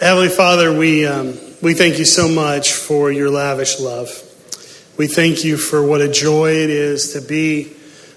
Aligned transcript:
Heavenly 0.00 0.28
Father, 0.28 0.72
we, 0.72 1.04
um, 1.06 1.36
we 1.60 1.74
thank 1.74 1.98
you 1.98 2.04
so 2.04 2.28
much 2.28 2.72
for 2.72 3.10
your 3.10 3.30
lavish 3.30 3.80
love. 3.80 4.08
We 4.96 5.08
thank 5.08 5.42
you 5.42 5.56
for 5.56 5.84
what 5.84 6.00
a 6.00 6.08
joy 6.08 6.52
it 6.52 6.70
is 6.70 7.14
to 7.14 7.20
be 7.20 7.72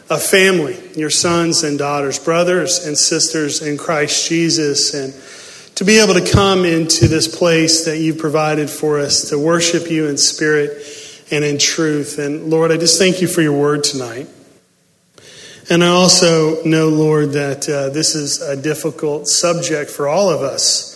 a 0.07 0.19
family, 0.19 0.77
your 0.95 1.09
sons 1.09 1.63
and 1.63 1.79
daughters, 1.79 2.19
brothers 2.19 2.85
and 2.85 2.95
sisters 2.95 3.63
in 3.63 3.79
Christ 3.79 4.29
Jesus, 4.29 4.93
and 4.93 5.11
to 5.73 5.83
be 5.83 5.97
able 5.97 6.13
to 6.13 6.31
come 6.31 6.65
into 6.65 7.07
this 7.07 7.35
place 7.35 7.85
that 7.85 7.97
you 7.97 8.13
provided 8.13 8.69
for 8.69 8.99
us 8.99 9.29
to 9.31 9.39
worship 9.39 9.89
you 9.89 10.05
in 10.07 10.19
spirit 10.19 10.85
and 11.31 11.43
in 11.43 11.57
truth. 11.57 12.19
And 12.19 12.51
Lord, 12.51 12.71
I 12.71 12.77
just 12.77 12.99
thank 12.99 13.23
you 13.23 13.27
for 13.27 13.41
your 13.41 13.59
word 13.59 13.83
tonight. 13.83 14.27
And 15.67 15.83
I 15.83 15.87
also 15.87 16.63
know, 16.63 16.89
Lord, 16.89 17.31
that 17.31 17.67
uh, 17.67 17.89
this 17.89 18.13
is 18.13 18.39
a 18.39 18.55
difficult 18.55 19.27
subject 19.27 19.89
for 19.89 20.07
all 20.07 20.29
of 20.29 20.41
us 20.41 20.90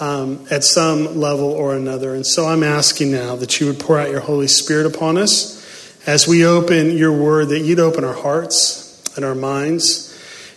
um, 0.00 0.46
at 0.50 0.64
some 0.64 1.18
level 1.18 1.50
or 1.50 1.74
another. 1.74 2.14
And 2.14 2.26
so 2.26 2.46
I'm 2.46 2.62
asking 2.62 3.10
now 3.12 3.36
that 3.36 3.60
you 3.60 3.66
would 3.66 3.80
pour 3.80 3.98
out 3.98 4.10
your 4.10 4.20
Holy 4.20 4.48
Spirit 4.48 4.86
upon 4.86 5.18
us 5.18 5.58
as 6.06 6.26
we 6.26 6.46
open 6.46 6.96
your 6.96 7.12
word, 7.12 7.48
that 7.48 7.60
you'd 7.60 7.80
open 7.80 8.04
our 8.04 8.14
hearts 8.14 9.02
and 9.16 9.24
our 9.24 9.34
minds. 9.34 10.06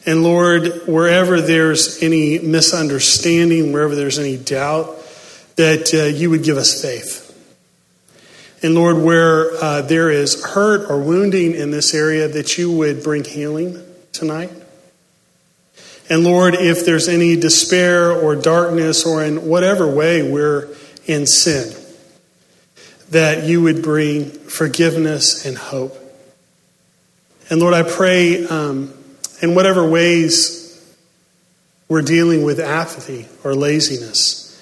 And 0.06 0.24
Lord, 0.24 0.88
wherever 0.88 1.42
there's 1.42 2.02
any 2.02 2.40
misunderstanding, 2.40 3.72
wherever 3.74 3.96
there's 3.96 4.18
any 4.18 4.38
doubt, 4.38 4.96
that 5.58 5.94
uh, 5.94 6.06
you 6.06 6.30
would 6.30 6.44
give 6.44 6.58
us 6.58 6.82
faith. 6.82 7.28
And 8.64 8.76
Lord, 8.76 8.98
where 8.98 9.52
uh, 9.56 9.82
there 9.82 10.10
is 10.10 10.44
hurt 10.44 10.90
or 10.90 11.02
wounding 11.02 11.54
in 11.54 11.72
this 11.72 11.94
area, 11.94 12.28
that 12.28 12.58
you 12.58 12.72
would 12.72 13.04
bring 13.04 13.24
healing 13.24 13.84
tonight. 14.12 14.52
And 16.12 16.26
Lord, 16.26 16.56
if 16.56 16.84
there's 16.84 17.08
any 17.08 17.38
despair 17.38 18.12
or 18.12 18.36
darkness 18.36 19.06
or 19.06 19.24
in 19.24 19.48
whatever 19.48 19.88
way 19.90 20.30
we're 20.30 20.68
in 21.06 21.26
sin, 21.26 21.74
that 23.12 23.46
you 23.46 23.62
would 23.62 23.82
bring 23.82 24.30
forgiveness 24.30 25.46
and 25.46 25.58
hope. 25.58 25.98
And 27.50 27.62
Lord, 27.62 27.74
I 27.74 27.84
pray 27.84 28.46
um, 28.46 28.94
in 29.42 29.56
whatever 29.56 29.90
ways 29.90 30.94
we're 31.88 32.02
dealing 32.02 32.44
with 32.44 32.60
apathy 32.60 33.30
or 33.46 33.56
laziness, 33.56 34.62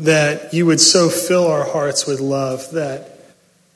that 0.00 0.52
you 0.52 0.66
would 0.66 0.82
so 0.82 1.08
fill 1.08 1.46
our 1.46 1.64
hearts 1.64 2.06
with 2.06 2.20
love 2.20 2.72
that 2.72 3.18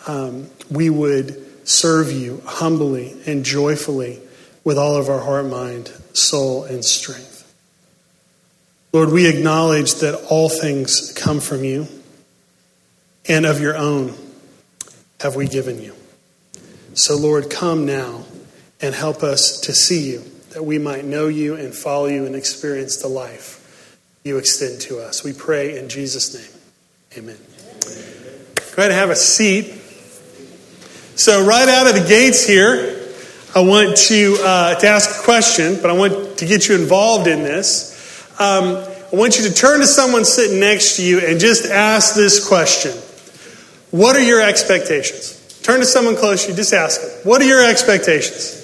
um, 0.07 0.51
we 0.71 0.91
would 0.91 1.67
serve 1.67 2.13
you 2.13 2.43
humbly 2.45 3.17
and 3.27 3.47
joyfully 3.47 4.21
with 4.65 4.79
all 4.79 4.97
of 4.97 5.09
our 5.09 5.21
heart, 5.21 5.47
mind, 5.47 5.93
soul, 6.15 6.65
and 6.65 6.85
strength. 6.85 7.43
Lord, 8.93 9.11
we 9.11 9.27
acknowledge 9.27 9.97
that 9.97 10.15
all 10.31 10.49
things 10.49 11.13
come 11.13 11.41
from 11.41 11.65
you, 11.65 11.87
and 13.29 13.45
of 13.45 13.61
your 13.61 13.77
own 13.77 14.15
have 15.21 15.37
we 15.37 15.47
given 15.47 15.83
you. 15.83 15.95
So, 16.95 17.17
Lord, 17.17 17.51
come 17.51 17.87
now 17.87 18.25
and 18.81 18.95
help 18.95 19.23
us 19.23 19.61
to 19.63 19.73
see 19.73 20.11
you, 20.13 20.23
that 20.51 20.65
we 20.65 20.79
might 20.79 21.05
know 21.05 21.27
you 21.27 21.57
and 21.57 21.75
follow 21.75 22.07
you 22.07 22.25
and 22.25 22.37
experience 22.37 22.99
the 22.99 23.09
life 23.09 23.61
you 24.23 24.39
extend 24.39 24.81
to 24.83 25.01
us. 25.01 25.25
We 25.25 25.33
pray 25.33 25.77
in 25.79 25.89
Jesus' 25.89 26.35
name. 26.35 26.61
Amen. 27.19 27.37
Go 28.77 28.83
ahead 28.83 28.91
and 28.91 29.01
have 29.01 29.11
a 29.11 29.17
seat. 29.17 29.81
So, 31.17 31.45
right 31.45 31.69
out 31.69 31.89
of 31.89 32.01
the 32.01 32.09
gates 32.09 32.47
here, 32.47 32.94
I 33.55 33.61
want 33.61 33.97
to, 34.09 34.37
uh, 34.41 34.75
to 34.75 34.87
ask 34.89 35.21
a 35.21 35.23
question, 35.23 35.79
but 35.81 35.89
I 35.89 35.93
want 35.93 36.39
to 36.39 36.47
get 36.47 36.69
you 36.69 36.75
involved 36.75 37.29
in 37.29 37.45
this. 37.45 37.93
Um, 38.41 38.77
I 39.13 39.17
want 39.17 39.39
you 39.39 39.45
to 39.49 39.55
turn 39.55 39.79
to 39.79 39.87
someone 39.87 40.25
sitting 40.25 40.59
next 40.59 40.97
to 40.97 41.05
you 41.05 41.21
and 41.21 41.39
just 41.39 41.67
ask 41.67 42.17
this 42.17 42.47
question 42.47 42.91
What 43.93 44.17
are 44.17 44.23
your 44.23 44.41
expectations? 44.41 45.61
Turn 45.63 45.79
to 45.79 45.87
someone 45.87 46.17
close 46.17 46.45
to 46.45 46.51
you, 46.51 46.57
just 46.57 46.73
ask 46.73 47.01
them, 47.01 47.11
What 47.23 47.41
are 47.43 47.45
your 47.45 47.65
expectations? 47.65 48.64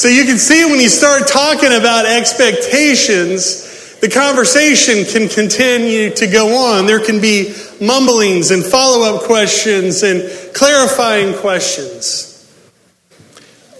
So 0.00 0.08
you 0.08 0.24
can 0.24 0.38
see 0.38 0.64
when 0.64 0.80
you 0.80 0.88
start 0.88 1.28
talking 1.28 1.74
about 1.74 2.06
expectations, 2.06 3.98
the 4.00 4.08
conversation 4.08 5.04
can 5.04 5.28
continue 5.28 6.08
to 6.14 6.26
go 6.26 6.56
on. 6.56 6.86
There 6.86 7.04
can 7.04 7.20
be 7.20 7.54
mumblings 7.82 8.50
and 8.50 8.64
follow 8.64 9.14
up 9.14 9.24
questions 9.24 10.02
and 10.02 10.22
clarifying 10.54 11.34
questions. 11.34 12.50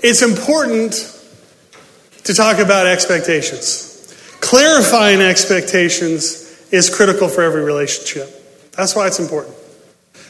It's 0.03 0.21
important 0.21 0.93
to 2.25 2.35
talk 2.35 2.59
about 2.59 2.87
expectations. 2.87 4.15
Clarifying 4.43 5.23
expectations 5.23 6.69
is 6.71 6.95
critical 6.95 7.29
for 7.29 7.41
every 7.41 7.65
relationship. 7.65 8.29
That's 8.73 8.95
why 8.95 9.07
it's 9.07 9.21
important. 9.21 9.57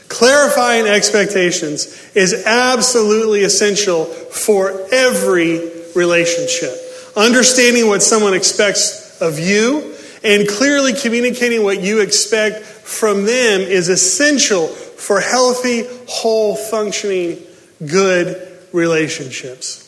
Clarifying 0.08 0.86
expectations 0.86 2.12
is 2.14 2.46
absolutely 2.46 3.42
essential 3.42 4.04
for 4.04 4.86
every 4.92 5.79
relationship. 5.94 6.74
Understanding 7.16 7.88
what 7.88 8.02
someone 8.02 8.34
expects 8.34 9.20
of 9.20 9.38
you 9.38 9.94
and 10.22 10.48
clearly 10.48 10.92
communicating 10.92 11.64
what 11.64 11.82
you 11.82 12.00
expect 12.00 12.64
from 12.64 13.24
them 13.24 13.60
is 13.60 13.88
essential 13.88 14.68
for 14.68 15.20
healthy, 15.20 15.84
whole, 16.08 16.56
functioning, 16.56 17.38
good 17.86 18.58
relationships. 18.72 19.86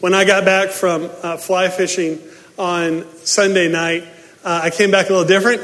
When 0.00 0.14
I 0.14 0.24
got 0.24 0.44
back 0.44 0.70
from 0.70 1.10
uh, 1.22 1.36
fly 1.38 1.68
fishing 1.68 2.20
on 2.56 3.04
Sunday 3.24 3.68
night, 3.68 4.04
uh, 4.44 4.60
I 4.64 4.70
came 4.70 4.90
back 4.90 5.10
a 5.10 5.12
little 5.12 5.26
different. 5.26 5.60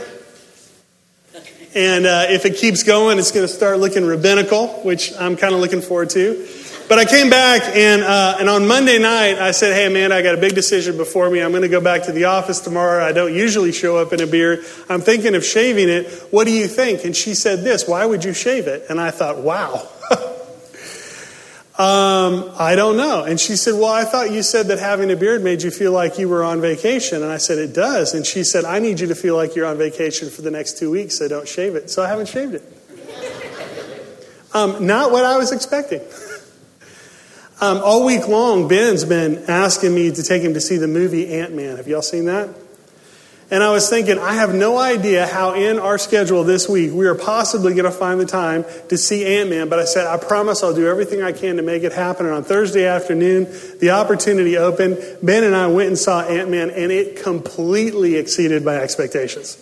And 1.75 2.07
uh, 2.07 2.27
if 2.29 2.45
it 2.45 2.57
keeps 2.57 2.83
going, 2.83 3.19
it's 3.19 3.33
going 3.33 3.47
to 3.47 3.53
start 3.53 3.79
looking 3.79 4.05
rabbinical, 4.05 4.69
which 4.85 5.13
I'm 5.19 5.37
kind 5.37 5.55
of 5.55 5.61
looking 5.61 5.81
forward 5.81 6.11
to. 6.11 6.49
But 6.87 6.99
I 6.99 7.07
came 7.07 7.31
back, 7.31 7.63
and, 7.75 8.03
uh, 8.03 8.37
and 8.39 8.51
on 8.51 8.69
Monday 8.69 8.99
night, 8.99 9.39
I 9.39 9.53
said, 9.53 9.75
Hey, 9.75 9.87
Amanda, 9.87 10.17
I 10.17 10.23
got 10.23 10.35
a 10.35 10.41
big 10.41 10.55
decision 10.55 10.99
before 10.99 11.31
me. 11.31 11.41
I'm 11.41 11.51
going 11.51 11.63
to 11.63 11.69
go 11.69 11.81
back 11.81 12.05
to 12.05 12.13
the 12.13 12.25
office 12.25 12.61
tomorrow. 12.61 13.03
I 13.03 13.13
don't 13.13 13.33
usually 13.35 13.73
show 13.73 13.97
up 13.97 14.13
in 14.13 14.21
a 14.21 14.27
beard. 14.27 14.67
I'm 14.91 15.01
thinking 15.01 15.35
of 15.35 15.47
shaving 15.47 15.89
it. 15.89 16.11
What 16.31 16.47
do 16.47 16.53
you 16.53 16.69
think? 16.69 17.05
And 17.07 17.17
she 17.17 17.35
said 17.35 17.65
this 17.65 17.89
Why 17.89 18.05
would 18.05 18.23
you 18.23 18.35
shave 18.35 18.67
it? 18.67 18.85
And 18.91 19.01
I 19.01 19.13
thought, 19.13 19.39
Wow. 19.39 19.89
um, 21.79 22.53
I 22.59 22.75
don't 22.77 22.99
know. 22.99 23.25
And 23.25 23.41
she 23.41 23.57
said, 23.57 23.75
Well, 23.75 23.87
I 23.87 24.05
thought 24.05 24.31
you 24.31 24.43
said 24.43 24.67
that 24.67 24.79
having 24.79 25.11
a 25.11 25.17
beard 25.17 25.43
made 25.43 25.63
you 25.63 25.71
feel 25.71 25.93
like 25.93 26.19
you 26.19 26.29
were 26.29 26.45
on 26.45 26.61
vacation. 26.61 27.23
And 27.23 27.33
I 27.33 27.39
said, 27.39 27.57
It 27.57 27.73
does. 27.73 28.13
And 28.13 28.27
she 28.27 28.45
said, 28.45 28.67
I 28.67 28.79
need 28.79 29.01
you 29.01 29.07
to 29.07 29.15
feel 29.15 29.37
like 29.37 29.57
you're 29.57 29.67
on 29.67 29.79
vacation 29.79 30.29
for 30.29 30.43
the 30.43 30.51
next 30.51 30.77
two 30.77 30.91
weeks, 30.91 31.17
so 31.17 31.29
don't 31.29 31.49
shave 31.49 31.77
it. 31.77 31.89
So 31.89 32.03
I 32.05 32.09
haven't 32.09 32.29
shaved 32.29 32.53
it. 32.53 32.63
Um, 34.53 34.87
not 34.87 35.13
what 35.13 35.25
I 35.25 35.39
was 35.39 35.51
expecting. 35.51 36.03
Um, 37.61 37.81
all 37.85 38.05
week 38.05 38.27
long, 38.27 38.67
Ben's 38.67 39.05
been 39.05 39.45
asking 39.47 39.95
me 39.95 40.11
to 40.11 40.23
take 40.25 40.43
him 40.43 40.55
to 40.55 40.61
see 40.61 40.77
the 40.77 40.89
movie 40.89 41.33
Ant 41.35 41.55
Man. 41.55 41.77
Have 41.77 41.87
y'all 41.87 42.03
seen 42.03 42.25
that? 42.25 42.49
And 43.51 43.63
I 43.63 43.71
was 43.71 43.89
thinking, 43.89 44.19
I 44.19 44.35
have 44.35 44.53
no 44.53 44.79
idea 44.79 45.27
how 45.27 45.55
in 45.55 45.79
our 45.79 45.97
schedule 45.97 46.43
this 46.43 46.69
week 46.69 46.93
we 46.93 47.07
are 47.07 47.15
possibly 47.15 47.73
going 47.75 47.85
to 47.85 47.93
find 47.93 48.19
the 48.19 48.27
time 48.27 48.65
to 48.89 48.99
see 48.99 49.25
Ant 49.39 49.51
Man. 49.51 49.69
But 49.69 49.79
I 49.79 49.85
said, 49.85 50.09
I 50.09 50.17
promise 50.17 50.65
I'll 50.65 50.75
do 50.75 50.89
everything 50.89 51.23
I 51.23 51.31
can 51.31 51.57
to 51.57 51.63
make 51.63 51.85
it 51.85 51.93
happen. 51.93 52.27
And 52.27 52.35
on 52.35 52.43
Thursday 52.43 52.87
afternoon, 52.87 53.47
the 53.79 53.91
opportunity 53.91 54.57
opened. 54.57 54.99
Ben 55.23 55.45
and 55.45 55.55
I 55.55 55.69
went 55.69 55.89
and 55.89 55.99
saw 55.99 56.23
Ant 56.23 56.51
Man, 56.51 56.71
and 56.71 56.91
it 56.91 57.23
completely 57.23 58.17
exceeded 58.17 58.65
my 58.65 58.77
expectations. 58.77 59.59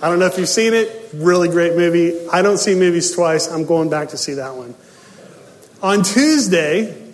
I 0.00 0.08
don't 0.08 0.18
know 0.18 0.26
if 0.26 0.38
you've 0.38 0.48
seen 0.48 0.72
it. 0.72 1.10
Really 1.12 1.48
great 1.48 1.76
movie. 1.76 2.28
I 2.28 2.40
don't 2.40 2.58
see 2.58 2.74
movies 2.74 3.14
twice. 3.14 3.48
I'm 3.48 3.66
going 3.66 3.90
back 3.90 4.10
to 4.10 4.16
see 4.16 4.34
that 4.34 4.54
one. 4.54 4.74
On 5.82 6.02
Tuesday, 6.02 7.05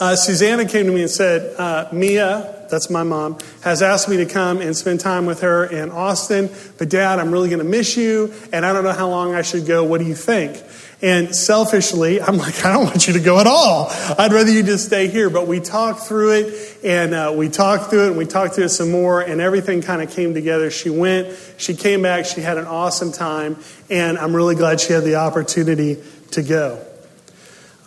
uh, 0.00 0.16
Susanna 0.16 0.64
came 0.64 0.86
to 0.86 0.92
me 0.92 1.02
and 1.02 1.10
said, 1.10 1.54
uh, 1.58 1.88
Mia, 1.92 2.66
that's 2.70 2.88
my 2.88 3.02
mom, 3.02 3.38
has 3.60 3.82
asked 3.82 4.08
me 4.08 4.16
to 4.16 4.26
come 4.26 4.62
and 4.62 4.74
spend 4.74 4.98
time 4.98 5.26
with 5.26 5.42
her 5.42 5.66
in 5.66 5.90
Austin. 5.90 6.48
But, 6.78 6.88
Dad, 6.88 7.18
I'm 7.18 7.30
really 7.30 7.50
going 7.50 7.58
to 7.58 7.68
miss 7.68 7.98
you, 7.98 8.32
and 8.50 8.64
I 8.64 8.72
don't 8.72 8.82
know 8.82 8.92
how 8.92 9.08
long 9.10 9.34
I 9.34 9.42
should 9.42 9.66
go. 9.66 9.84
What 9.84 9.98
do 9.98 10.06
you 10.06 10.14
think? 10.14 10.62
And 11.02 11.34
selfishly, 11.34 12.20
I'm 12.20 12.38
like, 12.38 12.64
I 12.64 12.72
don't 12.72 12.84
want 12.84 13.06
you 13.06 13.12
to 13.12 13.20
go 13.20 13.40
at 13.40 13.46
all. 13.46 13.88
I'd 13.90 14.32
rather 14.32 14.50
you 14.50 14.62
just 14.62 14.86
stay 14.86 15.08
here. 15.08 15.28
But 15.28 15.46
we 15.46 15.60
talked 15.60 16.00
through 16.00 16.32
it, 16.32 16.78
and 16.82 17.12
uh, 17.12 17.34
we 17.36 17.50
talked 17.50 17.90
through 17.90 18.04
it, 18.04 18.08
and 18.08 18.16
we 18.16 18.24
talked 18.24 18.54
through 18.54 18.64
it 18.64 18.70
some 18.70 18.90
more, 18.90 19.20
and 19.20 19.38
everything 19.38 19.82
kind 19.82 20.00
of 20.00 20.10
came 20.10 20.32
together. 20.32 20.70
She 20.70 20.88
went, 20.88 21.36
she 21.58 21.74
came 21.74 22.00
back, 22.00 22.24
she 22.24 22.40
had 22.40 22.56
an 22.56 22.66
awesome 22.66 23.12
time, 23.12 23.58
and 23.90 24.16
I'm 24.16 24.34
really 24.34 24.54
glad 24.54 24.80
she 24.80 24.94
had 24.94 25.04
the 25.04 25.16
opportunity 25.16 26.02
to 26.30 26.42
go. 26.42 26.86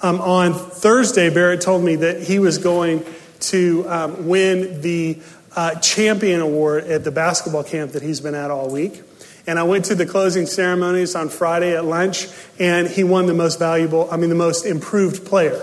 Um, 0.04 0.20
on 0.20 0.54
Thursday, 0.54 1.30
Barrett 1.30 1.62
told 1.62 1.82
me 1.82 1.96
that 1.96 2.22
he 2.22 2.38
was 2.38 2.58
going 2.58 3.06
to 3.40 3.86
um, 3.88 4.28
win 4.28 4.82
the 4.82 5.22
uh, 5.56 5.76
champion 5.76 6.42
award 6.42 6.84
at 6.88 7.06
the 7.06 7.12
basketball 7.12 7.64
camp 7.64 7.94
that 7.94 8.04
he's 8.04 8.20
been 8.20 8.36
at 8.36 8.52
all 8.52 8.70
week. 8.70 9.02
And 9.48 9.58
I 9.58 9.64
went 9.64 9.86
to 9.86 9.96
the 9.96 10.06
closing 10.06 10.46
ceremonies 10.46 11.16
on 11.16 11.30
Friday 11.30 11.74
at 11.74 11.86
lunch, 11.86 12.28
and 12.60 12.90
he 12.90 13.06
won 13.06 13.28
the 13.28 13.34
most 13.34 13.60
valuable, 13.60 14.10
I 14.12 14.18
mean, 14.18 14.28
the 14.28 14.36
most 14.36 14.66
improved 14.66 15.26
player. 15.26 15.62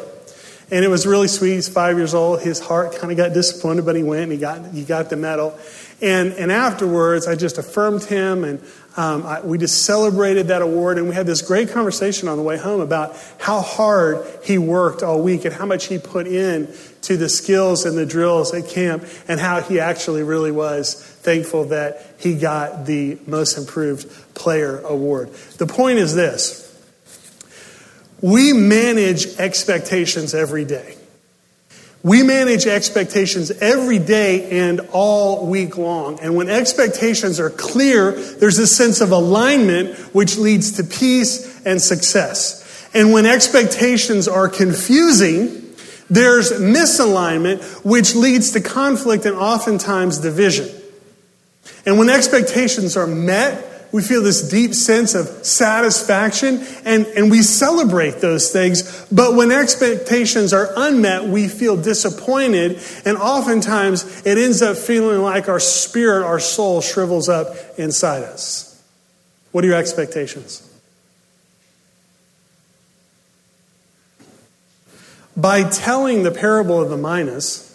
And 0.71 0.87
it 0.87 0.89
was 0.89 1.07
really 1.07 1.29
sweet. 1.29 1.57
He's 1.57 1.69
five 1.69 1.99
years 1.99 2.15
old. 2.15 2.41
His 2.41 2.61
heart 2.61 2.97
kind 2.97 3.11
of 3.11 3.19
got 3.19 3.35
disappointed, 3.35 3.85
but 3.85 3.95
he 3.95 4.03
went 4.03 4.23
and 4.23 4.33
he 4.33 4.39
got, 4.39 4.73
he 4.73 4.85
got 4.85 5.11
the 5.11 5.17
medal. 5.17 5.59
And, 6.01 6.33
and 6.33 6.51
afterwards, 6.51 7.27
I 7.27 7.35
just 7.35 7.59
affirmed 7.59 8.05
him 8.05 8.45
and 8.45 8.63
um, 8.97 9.25
I, 9.25 9.41
we 9.41 9.59
just 9.59 9.85
celebrated 9.85 10.49
that 10.49 10.63
award. 10.63 10.99
And 10.99 11.09
we 11.09 11.15
had 11.15 11.27
this 11.27 11.43
great 11.43 11.71
conversation 11.71 12.29
on 12.29 12.37
the 12.37 12.43
way 12.43 12.59
home 12.59 12.81
about 12.81 13.17
how 13.39 13.61
hard 13.61 14.27
he 14.45 14.59
worked 14.59 15.03
all 15.03 15.23
week 15.23 15.45
and 15.45 15.55
how 15.55 15.67
much 15.67 15.87
he 15.87 15.99
put 15.99 16.27
in 16.27 16.73
to 17.03 17.17
the 17.17 17.29
skills 17.29 17.87
and 17.87 17.97
the 17.97 18.07
drills 18.07 18.53
at 18.53 18.69
camp 18.69 19.05
and 19.29 19.39
how 19.39 19.61
he 19.61 19.81
actually 19.81 20.23
really 20.23 20.53
was 20.53 20.95
thankful 20.95 21.67
that 21.67 22.15
he 22.19 22.37
got 22.37 22.87
the 22.87 23.19
most 23.27 23.57
improved 23.57 24.11
player 24.35 24.81
award. 24.81 25.33
The 25.59 25.67
point 25.67 25.99
is 25.99 26.15
this 26.15 26.67
we 28.21 28.53
manage 28.53 29.39
expectations 29.39 30.35
every 30.35 30.65
day. 30.65 30.97
We 32.03 32.23
manage 32.23 32.67
expectations 32.67 33.51
every 33.51 33.99
day 33.99 34.59
and 34.59 34.81
all 34.93 35.47
week 35.47 35.77
long. 35.77 36.19
And 36.21 36.35
when 36.35 36.49
expectations 36.49 37.39
are 37.39 37.51
clear, 37.51 38.13
there's 38.13 38.59
a 38.59 38.67
sense 38.67 39.03
of 39.03 39.13
alignment 39.13 39.97
which 40.15 40.39
leads 40.39 40.73
to 40.73 40.85
peace 40.85 41.61
and 41.67 41.81
success. 41.81 42.89
And 42.95 43.13
when 43.13 43.27
expectations 43.27 44.29
are 44.29 44.49
confusing, 44.49 45.75
there's 46.09 46.53
misalignment 46.53 47.63
which 47.85 48.15
leads 48.15 48.53
to 48.53 48.61
conflict 48.61 49.27
and 49.27 49.37
oftentimes 49.37 50.19
division. 50.19 50.69
And 51.85 51.99
when 51.99 52.09
expectations 52.09 52.97
are 52.97 53.07
met, 53.07 53.70
we 53.93 54.03
feel 54.03 54.23
this 54.23 54.49
deep 54.49 54.75
sense 54.75 55.15
of 55.15 55.27
satisfaction 55.45 56.65
and, 56.85 57.07
and 57.07 57.31
we 57.31 57.43
celebrate 57.43 58.21
those 58.21 58.51
things. 58.51 59.07
But 59.11 59.35
when 59.35 59.51
expectations 59.51 60.53
are 60.53 60.71
unmet, 60.77 61.25
we 61.25 61.49
feel 61.49 61.77
disappointed. 61.77 62.81
And 63.05 63.17
oftentimes 63.17 64.25
it 64.25 64.39
ends 64.39 64.63
up 64.63 64.77
feeling 64.77 65.23
like 65.23 65.49
our 65.49 65.61
spirit, 65.61 66.25
our 66.25 66.39
soul 66.39 66.81
shrivels 66.81 67.29
up 67.29 67.49
inside 67.79 68.23
us. 68.23 68.67
What 69.51 69.65
are 69.65 69.67
your 69.67 69.77
expectations? 69.77 70.67
By 75.37 75.69
telling 75.69 76.23
the 76.23 76.31
parable 76.31 76.81
of 76.81 76.91
the 76.91 76.97
minas, 76.97 77.67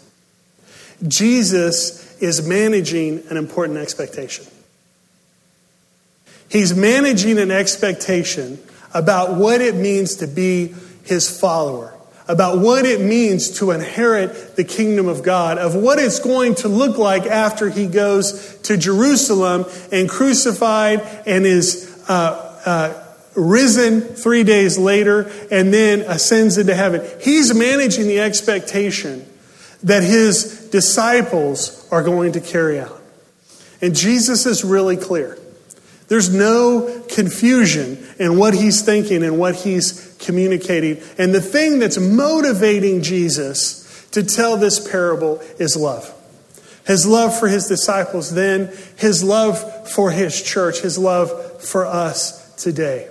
Jesus 1.06 2.15
is 2.21 2.47
managing 2.47 3.23
an 3.29 3.38
important 3.38 3.79
expectation. 3.79 4.45
He's 6.50 6.75
managing 6.75 7.38
an 7.38 7.51
expectation 7.51 8.59
about 8.94 9.36
what 9.36 9.62
it 9.62 9.75
means 9.75 10.18
to 10.18 10.27
be 10.27 10.74
his 11.03 11.39
follower, 11.39 11.94
about 12.27 12.59
what 12.59 12.86
it 12.86 13.01
means 13.01 13.59
to 13.59 13.71
inherit 13.71 14.56
the 14.56 14.63
kingdom 14.63 15.07
of 15.07 15.21
God, 15.21 15.57
of 15.57 15.75
what 15.75 16.00
it's 16.00 16.19
going 16.19 16.56
to 16.56 16.68
look 16.68 16.97
like 16.97 17.24
after 17.24 17.69
he 17.69 17.88
goes 17.88 18.57
to 18.63 18.77
Jerusalem 18.77 19.65
and 19.92 20.09
crucified 20.09 21.01
and 21.25 21.45
is 21.45 22.03
uh, 22.07 22.62
uh, 22.65 23.03
risen 23.36 24.01
three 24.01 24.44
days 24.44 24.77
later 24.77 25.30
and 25.51 25.74
then 25.74 26.01
ascends 26.01 26.57
into 26.57 26.74
heaven. 26.74 27.06
He's 27.21 27.53
managing 27.53 28.07
the 28.07 28.21
expectation 28.21 29.25
that 29.83 30.03
his 30.03 30.69
disciples 30.69 31.88
are 31.92 32.01
going 32.01 32.31
to 32.33 32.42
carry 32.42 32.80
out. 32.80 33.01
And 33.81 33.95
Jesus 33.95 34.45
is 34.45 34.63
really 34.63 34.97
clear. 34.97 35.38
There's 36.07 36.34
no 36.34 37.04
confusion 37.10 38.06
in 38.19 38.38
what 38.38 38.54
he's 38.54 38.84
thinking 38.84 39.24
and 39.24 39.40
what 39.40 39.56
he's 39.56 40.16
communicating. 40.19 41.02
And 41.18 41.34
the 41.34 41.42
thing 41.42 41.80
that's 41.80 41.98
motivating 41.98 43.02
Jesus 43.02 44.07
to 44.12 44.24
tell 44.24 44.57
this 44.57 44.88
parable 44.88 45.40
is 45.60 45.75
love. 45.75 46.12
His 46.86 47.07
love 47.07 47.38
for 47.38 47.48
his 47.48 47.68
disciples 47.68 48.34
then, 48.34 48.72
his 48.98 49.24
love 49.24 49.90
for 49.90 50.12
his 50.12 50.42
church, 50.42 50.81
his 50.81 50.98
love 50.98 51.62
for 51.63 51.86
us 51.86 52.54
today. 52.56 53.10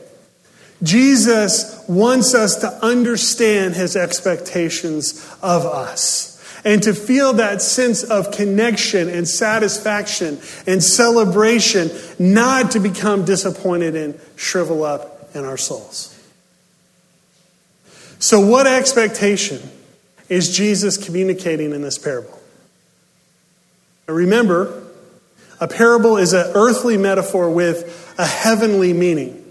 Jesus 0.82 1.84
wants 1.88 2.34
us 2.34 2.56
to 2.56 2.68
understand 2.84 3.74
his 3.74 3.96
expectations 3.96 5.28
of 5.42 5.64
us 5.64 6.33
and 6.64 6.82
to 6.82 6.94
feel 6.94 7.34
that 7.34 7.60
sense 7.60 8.02
of 8.02 8.30
connection 8.32 9.08
and 9.08 9.28
satisfaction 9.28 10.38
and 10.66 10.82
celebration, 10.82 11.90
not 12.18 12.70
to 12.70 12.80
become 12.80 13.24
disappointed 13.24 13.94
and 13.94 14.18
shrivel 14.36 14.82
up 14.82 15.30
in 15.34 15.44
our 15.44 15.58
souls. 15.58 16.10
So, 18.18 18.40
what 18.40 18.66
expectation 18.66 19.60
is 20.28 20.56
Jesus 20.56 20.96
communicating 20.96 21.72
in 21.72 21.82
this 21.82 21.98
parable? 21.98 22.40
remember, 24.06 24.82
a 25.60 25.68
parable 25.68 26.18
is 26.18 26.32
an 26.32 26.52
earthly 26.54 26.96
metaphor 26.96 27.50
with 27.50 28.14
a 28.18 28.26
heavenly 28.26 28.92
meaning. 28.92 29.43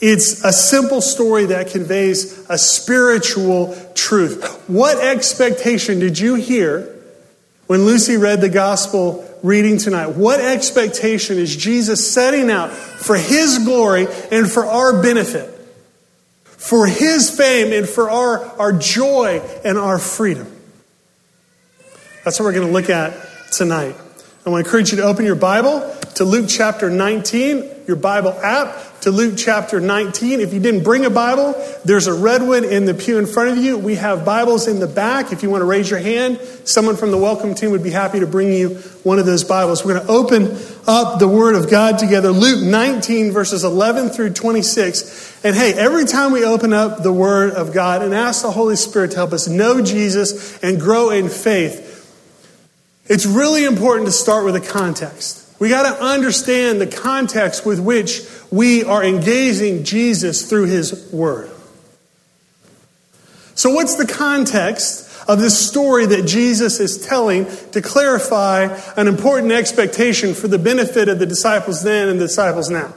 It's 0.00 0.42
a 0.44 0.52
simple 0.52 1.02
story 1.02 1.46
that 1.46 1.70
conveys 1.70 2.48
a 2.48 2.56
spiritual 2.56 3.76
truth. 3.94 4.64
What 4.66 4.98
expectation 4.98 6.00
did 6.00 6.18
you 6.18 6.36
hear 6.36 6.96
when 7.66 7.84
Lucy 7.84 8.16
read 8.16 8.40
the 8.40 8.48
gospel 8.48 9.28
reading 9.42 9.76
tonight? 9.76 10.08
What 10.08 10.40
expectation 10.40 11.36
is 11.36 11.54
Jesus 11.54 12.12
setting 12.12 12.50
out 12.50 12.72
for 12.72 13.16
His 13.16 13.58
glory 13.58 14.06
and 14.32 14.50
for 14.50 14.64
our 14.64 15.02
benefit? 15.02 15.54
For 16.44 16.86
His 16.86 17.28
fame 17.28 17.74
and 17.74 17.86
for 17.86 18.10
our, 18.10 18.44
our 18.58 18.72
joy 18.72 19.42
and 19.64 19.76
our 19.76 19.98
freedom? 19.98 20.50
That's 22.24 22.40
what 22.40 22.46
we're 22.46 22.52
going 22.52 22.66
to 22.66 22.72
look 22.72 22.88
at 22.88 23.14
tonight. 23.52 23.96
I 24.46 24.50
want 24.50 24.64
to 24.64 24.68
encourage 24.68 24.92
you 24.92 24.96
to 24.98 25.02
open 25.04 25.26
your 25.26 25.34
Bible 25.34 25.94
to 26.14 26.24
Luke 26.24 26.46
chapter 26.48 26.88
19, 26.88 27.84
your 27.86 27.96
Bible 27.96 28.32
app 28.32 28.89
to 29.02 29.10
Luke 29.10 29.34
chapter 29.38 29.80
19. 29.80 30.40
If 30.40 30.52
you 30.52 30.60
didn't 30.60 30.84
bring 30.84 31.06
a 31.06 31.10
Bible, 31.10 31.54
there's 31.84 32.06
a 32.06 32.12
red 32.12 32.42
one 32.42 32.64
in 32.64 32.84
the 32.84 32.92
pew 32.92 33.18
in 33.18 33.24
front 33.24 33.50
of 33.50 33.56
you. 33.56 33.78
We 33.78 33.94
have 33.94 34.26
Bibles 34.26 34.68
in 34.68 34.78
the 34.78 34.86
back. 34.86 35.32
If 35.32 35.42
you 35.42 35.48
want 35.48 35.62
to 35.62 35.64
raise 35.64 35.88
your 35.88 36.00
hand, 36.00 36.38
someone 36.64 36.96
from 36.96 37.10
the 37.10 37.16
welcome 37.16 37.54
team 37.54 37.70
would 37.70 37.82
be 37.82 37.90
happy 37.90 38.20
to 38.20 38.26
bring 38.26 38.52
you 38.52 38.74
one 39.02 39.18
of 39.18 39.24
those 39.24 39.42
Bibles. 39.42 39.84
We're 39.84 39.94
going 39.94 40.06
to 40.06 40.12
open 40.12 40.58
up 40.86 41.18
the 41.18 41.28
Word 41.28 41.54
of 41.54 41.70
God 41.70 41.98
together. 41.98 42.30
Luke 42.30 42.62
19, 42.62 43.32
verses 43.32 43.64
11 43.64 44.10
through 44.10 44.34
26. 44.34 45.44
And 45.44 45.56
hey, 45.56 45.72
every 45.72 46.04
time 46.04 46.32
we 46.32 46.44
open 46.44 46.74
up 46.74 47.02
the 47.02 47.12
Word 47.12 47.52
of 47.52 47.72
God 47.72 48.02
and 48.02 48.14
ask 48.14 48.42
the 48.42 48.50
Holy 48.50 48.76
Spirit 48.76 49.12
to 49.12 49.16
help 49.16 49.32
us 49.32 49.48
know 49.48 49.82
Jesus 49.82 50.62
and 50.62 50.78
grow 50.78 51.08
in 51.08 51.30
faith, 51.30 51.86
it's 53.06 53.24
really 53.24 53.64
important 53.64 54.06
to 54.06 54.12
start 54.12 54.44
with 54.44 54.56
a 54.56 54.60
context. 54.60 55.39
We 55.60 55.68
got 55.68 55.82
to 55.82 56.02
understand 56.02 56.80
the 56.80 56.86
context 56.86 57.66
with 57.66 57.78
which 57.78 58.22
we 58.50 58.82
are 58.82 59.04
engaging 59.04 59.84
Jesus 59.84 60.48
through 60.48 60.64
his 60.64 61.12
word. 61.12 61.50
So, 63.54 63.70
what's 63.70 63.96
the 63.96 64.06
context 64.06 65.06
of 65.28 65.38
this 65.38 65.68
story 65.68 66.06
that 66.06 66.26
Jesus 66.26 66.80
is 66.80 67.06
telling 67.06 67.44
to 67.72 67.82
clarify 67.82 68.74
an 68.96 69.06
important 69.06 69.52
expectation 69.52 70.32
for 70.32 70.48
the 70.48 70.58
benefit 70.58 71.10
of 71.10 71.18
the 71.18 71.26
disciples 71.26 71.82
then 71.82 72.08
and 72.08 72.18
the 72.18 72.26
disciples 72.26 72.70
now? 72.70 72.94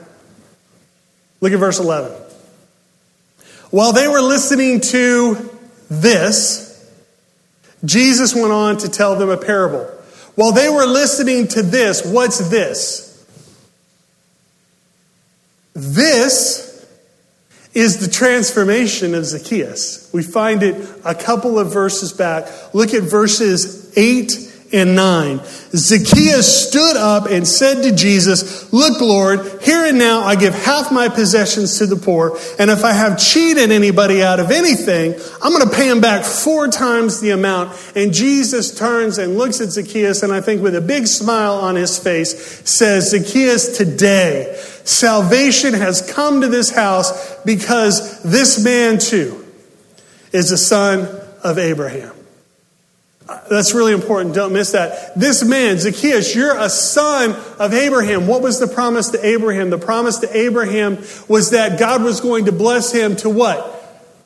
Look 1.41 1.51
at 1.51 1.60
verse 1.60 1.82
11. 1.82 2.13
While 3.72 3.91
they 3.91 4.08
were 4.08 4.22
listening 4.22 4.79
to 4.79 5.50
this, 5.89 6.89
Jesus 7.84 8.34
went 8.34 8.53
on 8.53 8.77
to 8.77 8.89
tell 8.89 9.17
them 9.17 9.29
a 9.29 9.38
parable. 9.38 9.93
While 10.36 10.52
they 10.52 10.70
were 10.70 10.86
listening 10.86 11.48
to 11.50 11.62
this, 11.62 12.06
what's 12.06 12.50
this? 12.50 13.10
This 15.74 16.63
is 17.74 18.06
the 18.06 18.12
transformation 18.12 19.16
of 19.16 19.25
Zacchaeus. 19.25 20.10
We 20.13 20.24
find 20.24 20.62
it 20.62 20.90
a 21.04 21.16
couple 21.16 21.58
of 21.58 21.74
verses 21.74 22.13
back. 22.13 22.48
Look 22.74 22.94
at 22.94 23.04
verses 23.04 23.96
8 23.98 24.52
and 24.74 24.96
9. 24.96 25.39
Zacchaeus 25.75 26.70
stood 26.70 26.98
up 26.98 27.27
and 27.27 27.48
said 27.48 27.84
to 27.84 27.96
Jesus, 27.96 28.74
Look, 28.74 29.00
Lord, 29.00 29.62
here 29.62 29.86
and 29.86 29.98
now 29.98 30.22
I 30.22 30.36
give 30.36 30.53
half 30.53 30.92
my 30.92 31.10
possessions 31.10 31.77
to 31.77 31.86
the 31.86 31.96
poor, 31.96 32.38
and 32.58 32.72
if 32.72 32.84
I 32.84 32.92
have 32.92 33.20
cheated 33.20 33.72
anybody 33.72 34.24
out 34.24 34.39
of 34.39 34.50
anything, 34.50 35.13
I'm 35.42 35.53
going 35.53 35.70
to 35.70 35.75
pay 35.75 35.89
him 35.89 36.01
back 36.01 36.25
four 36.25 36.68
times 36.68 37.22
the 37.22 37.30
amount. 37.30 37.77
And 37.96 38.12
Jesus 38.13 38.75
turns 38.77 39.20
and 39.20 39.38
looks 39.38 39.62
at 39.62 39.70
Zacchaeus, 39.70 40.24
and 40.24 40.34
I 40.34 40.42
think 40.42 40.63
with 40.63 40.75
a 40.75 40.82
big 40.82 41.06
smile 41.08 41.53
on 41.56 41.75
his 41.75 42.00
face, 42.00 42.68
says, 42.70 43.12
Zacchaeus, 43.12 43.77
today 43.77 44.60
salvation 44.86 45.74
has 45.74 46.01
come 46.13 46.42
to 46.42 46.48
this 46.48 46.70
house 46.70 47.36
because 47.44 48.22
this 48.24 48.63
man 48.63 48.98
too 48.98 49.46
is 50.32 50.51
a 50.51 50.58
son 50.58 51.08
of 51.44 51.58
Abraham. 51.58 52.12
That's 53.50 53.74
really 53.74 53.94
important. 53.94 54.36
Don't 54.36 54.54
miss 54.54 54.72
that. 54.72 55.18
This 55.18 55.44
man, 55.44 55.78
Zacchaeus, 55.78 56.36
you're 56.36 56.58
a 56.58 56.70
son 56.70 57.32
of 57.60 57.74
Abraham. 57.74 58.28
What 58.28 58.42
was 58.42 58.60
the 58.60 58.68
promise 58.68 59.10
to 59.10 59.25
Abraham? 59.25 59.70
The 59.70 59.78
promise 59.78 60.20
to 60.20 60.38
Abraham 60.38 60.98
was 61.28 61.52
that 61.52 61.80
God 61.80 62.04
was 62.04 62.22
going 62.22 62.46
to 62.46 62.52
bless 62.52 62.92
him 62.92 63.16
to 63.18 63.30
what? 63.30 63.70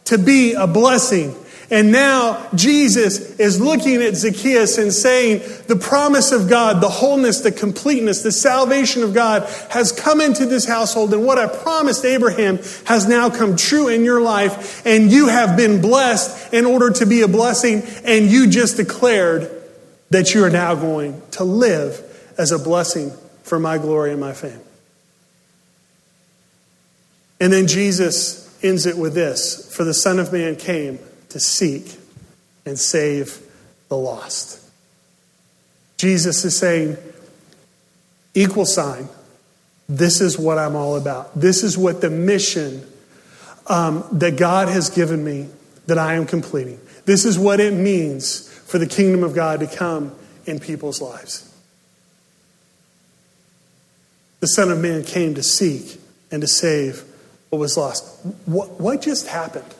To 0.06 0.18
be 0.18 0.54
a 0.54 0.68
blessing. 0.68 1.36
And 1.70 1.92
now 1.92 2.48
Jesus 2.56 3.38
is 3.40 3.60
looking 3.60 4.02
at 4.02 4.16
Zacchaeus 4.16 4.78
and 4.78 4.94
saying, 4.94 5.42
The 5.68 5.76
promise 5.76 6.32
of 6.32 6.50
God, 6.50 6.82
the 6.82 6.88
wholeness, 6.88 7.42
the 7.42 7.52
completeness, 7.52 8.24
the 8.24 8.32
salvation 8.32 9.04
of 9.04 9.14
God 9.14 9.44
has 9.70 9.92
come 9.92 10.22
into 10.22 10.46
this 10.46 10.66
household. 10.66 11.14
And 11.14 11.26
what 11.26 11.38
I 11.38 11.48
promised 11.48 12.06
Abraham 12.06 12.58
has 12.86 13.08
now 13.08 13.30
come 13.30 13.58
true 13.58 13.90
in 13.90 14.06
your 14.06 14.22
life. 14.22 14.86
And 14.86 15.12
you 15.12 15.28
have 15.28 15.58
been 15.58 15.82
blessed 15.82 16.54
in 16.54 16.66
order 16.66 16.90
to 16.92 17.06
be 17.06 17.22
a 17.22 17.28
blessing. 17.28 17.84
And 18.06 18.28
you 18.28 18.48
just 18.48 18.78
declared 18.78 19.52
that 20.12 20.34
you 20.34 20.46
are 20.46 20.50
now 20.50 20.74
going 20.74 21.22
to 21.32 21.44
live 21.44 22.02
as 22.38 22.54
a 22.54 22.60
blessing 22.60 23.12
for 23.44 23.60
my 23.60 23.78
glory 23.78 24.12
and 24.12 24.22
my 24.22 24.32
fame. 24.32 24.62
And 27.42 27.52
then 27.52 27.68
Jesus 27.68 28.48
ends 28.64 28.86
it 28.86 28.98
with 28.98 29.14
this 29.14 29.76
For 29.76 29.84
the 29.84 29.94
Son 29.94 30.18
of 30.18 30.32
Man 30.32 30.56
came 30.56 31.00
to 31.30 31.40
seek 31.40 31.98
and 32.66 32.78
save 32.78 33.40
the 33.90 33.98
lost. 33.98 34.64
Jesus 35.98 36.46
is 36.46 36.58
saying, 36.58 36.98
equal 38.34 38.66
sign, 38.66 39.10
this 39.90 40.22
is 40.22 40.38
what 40.38 40.58
I'm 40.58 40.76
all 40.76 40.96
about. 40.96 41.40
This 41.40 41.64
is 41.64 41.78
what 41.78 42.02
the 42.02 42.10
mission 42.10 42.86
um, 43.68 44.06
that 44.12 44.38
God 44.38 44.68
has 44.68 44.90
given 44.90 45.24
me 45.24 45.48
that 45.88 45.98
I 45.98 46.16
am 46.16 46.26
completing. 46.26 46.80
This 47.06 47.26
is 47.26 47.40
what 47.40 47.60
it 47.60 47.74
means 47.74 48.48
for 48.50 48.78
the 48.78 48.88
kingdom 48.88 49.24
of 49.24 49.34
God 49.34 49.62
to 49.62 49.68
come 49.68 50.14
in 50.46 50.60
people's 50.60 51.02
lives. 51.02 51.44
The 54.40 54.48
Son 54.48 54.72
of 54.72 54.80
Man 54.80 55.04
came 55.04 55.34
to 55.36 55.44
seek 55.44 56.00
and 56.32 56.42
to 56.42 56.48
save 56.48 57.04
what 57.50 57.60
was 57.60 57.78
lost. 57.78 58.06
What, 58.46 58.80
what 58.80 59.02
just 59.02 59.28
happened? 59.28 59.74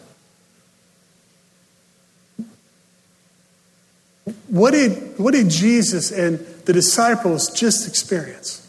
What 4.48 4.72
did, 4.72 5.18
what 5.18 5.34
did 5.34 5.50
Jesus 5.50 6.12
and 6.12 6.40
the 6.66 6.74
disciples 6.74 7.50
just 7.50 7.88
experience? 7.88 8.64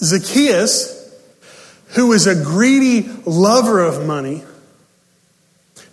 Zacchaeus, 0.00 0.96
who 1.88 2.08
was 2.08 2.26
a 2.26 2.34
greedy 2.34 3.08
lover 3.26 3.80
of 3.80 4.06
money, 4.06 4.44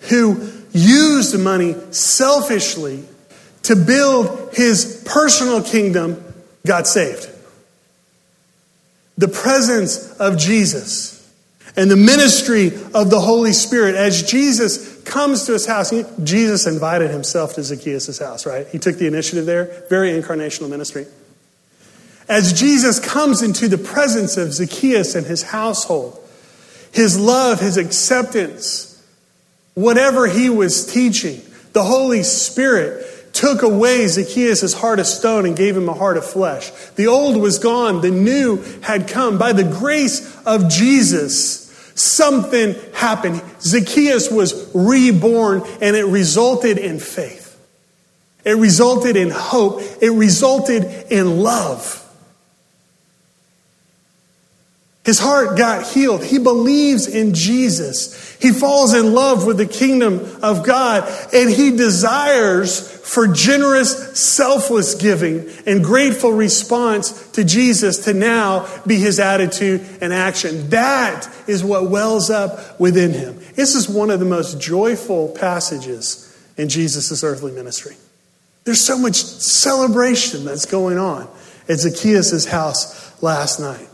who 0.09 0.51
used 0.73 1.37
money 1.39 1.75
selfishly 1.91 3.03
to 3.63 3.75
build 3.75 4.53
his 4.53 5.03
personal 5.05 5.61
kingdom, 5.61 6.23
got 6.65 6.87
saved. 6.87 7.29
The 9.17 9.27
presence 9.27 10.11
of 10.17 10.37
Jesus 10.37 11.15
and 11.75 11.89
the 11.89 11.97
ministry 11.97 12.67
of 12.93 13.09
the 13.09 13.19
Holy 13.19 13.53
Spirit 13.53 13.95
as 13.95 14.23
Jesus 14.23 14.96
comes 15.07 15.45
to 15.45 15.53
his 15.53 15.65
house. 15.65 15.91
Jesus 16.23 16.67
invited 16.67 17.09
himself 17.09 17.55
to 17.55 17.63
Zacchaeus' 17.63 18.19
house, 18.19 18.45
right? 18.45 18.67
He 18.67 18.77
took 18.77 18.97
the 18.97 19.07
initiative 19.07 19.45
there. 19.45 19.85
Very 19.89 20.11
incarnational 20.11 20.69
ministry. 20.69 21.07
As 22.29 22.53
Jesus 22.53 22.99
comes 22.99 23.41
into 23.41 23.67
the 23.67 23.77
presence 23.77 24.37
of 24.37 24.53
Zacchaeus 24.53 25.15
and 25.15 25.25
his 25.25 25.43
household, 25.43 26.19
his 26.91 27.17
love, 27.17 27.59
his 27.59 27.77
acceptance, 27.77 29.01
whatever 29.73 30.27
he 30.27 30.49
was 30.49 30.85
teaching, 30.85 31.41
the 31.73 31.83
Holy 31.83 32.23
Spirit 32.23 33.33
took 33.33 33.61
away 33.61 34.07
Zacchaeus' 34.07 34.73
heart 34.73 34.99
of 34.99 35.05
stone 35.05 35.45
and 35.45 35.55
gave 35.55 35.77
him 35.77 35.87
a 35.87 35.93
heart 35.93 36.17
of 36.17 36.25
flesh. 36.25 36.71
The 36.95 37.07
old 37.07 37.37
was 37.37 37.59
gone, 37.59 38.01
the 38.01 38.11
new 38.11 38.63
had 38.81 39.07
come. 39.07 39.37
By 39.37 39.53
the 39.53 39.63
grace 39.63 40.35
of 40.45 40.69
Jesus, 40.69 41.66
something 41.99 42.75
happened. 42.93 43.41
Zacchaeus 43.61 44.31
was 44.31 44.69
reborn, 44.73 45.63
and 45.81 45.95
it 45.95 46.05
resulted 46.05 46.77
in 46.77 46.99
faith. 46.99 47.43
It 48.45 48.57
resulted 48.57 49.17
in 49.17 49.29
hope. 49.29 49.81
It 50.01 50.11
resulted 50.11 51.11
in 51.11 51.39
love. 51.39 52.06
His 55.07 55.19
heart 55.19 55.57
got 55.57 55.87
healed. 55.87 56.21
He 56.21 56.37
believes 56.37 57.07
in 57.07 57.33
Jesus. 57.33 58.35
He 58.41 58.51
falls 58.51 58.93
in 58.93 59.13
love 59.13 59.45
with 59.45 59.55
the 59.55 59.65
kingdom 59.65 60.19
of 60.43 60.65
God 60.65 61.09
and 61.33 61.49
he 61.49 61.77
desires 61.77 62.91
for 63.07 63.25
generous, 63.25 64.19
selfless 64.19 64.95
giving 64.95 65.49
and 65.65 65.81
grateful 65.81 66.33
response 66.33 67.31
to 67.31 67.45
Jesus 67.45 68.03
to 68.03 68.13
now 68.13 68.67
be 68.85 68.97
his 68.97 69.17
attitude 69.21 69.79
and 70.01 70.11
action. 70.11 70.71
That 70.71 71.33
is 71.47 71.63
what 71.63 71.89
wells 71.89 72.29
up 72.29 72.77
within 72.77 73.13
him. 73.13 73.39
This 73.55 73.75
is 73.75 73.87
one 73.87 74.09
of 74.09 74.19
the 74.19 74.25
most 74.25 74.59
joyful 74.59 75.29
passages 75.29 76.37
in 76.57 76.67
Jesus' 76.67 77.23
earthly 77.23 77.53
ministry. 77.53 77.95
There's 78.65 78.81
so 78.81 78.97
much 78.97 79.15
celebration 79.15 80.43
that's 80.43 80.65
going 80.65 80.97
on 80.97 81.29
at 81.69 81.79
Zacchaeus' 81.79 82.43
house 82.43 83.23
last 83.23 83.61
night. 83.61 83.87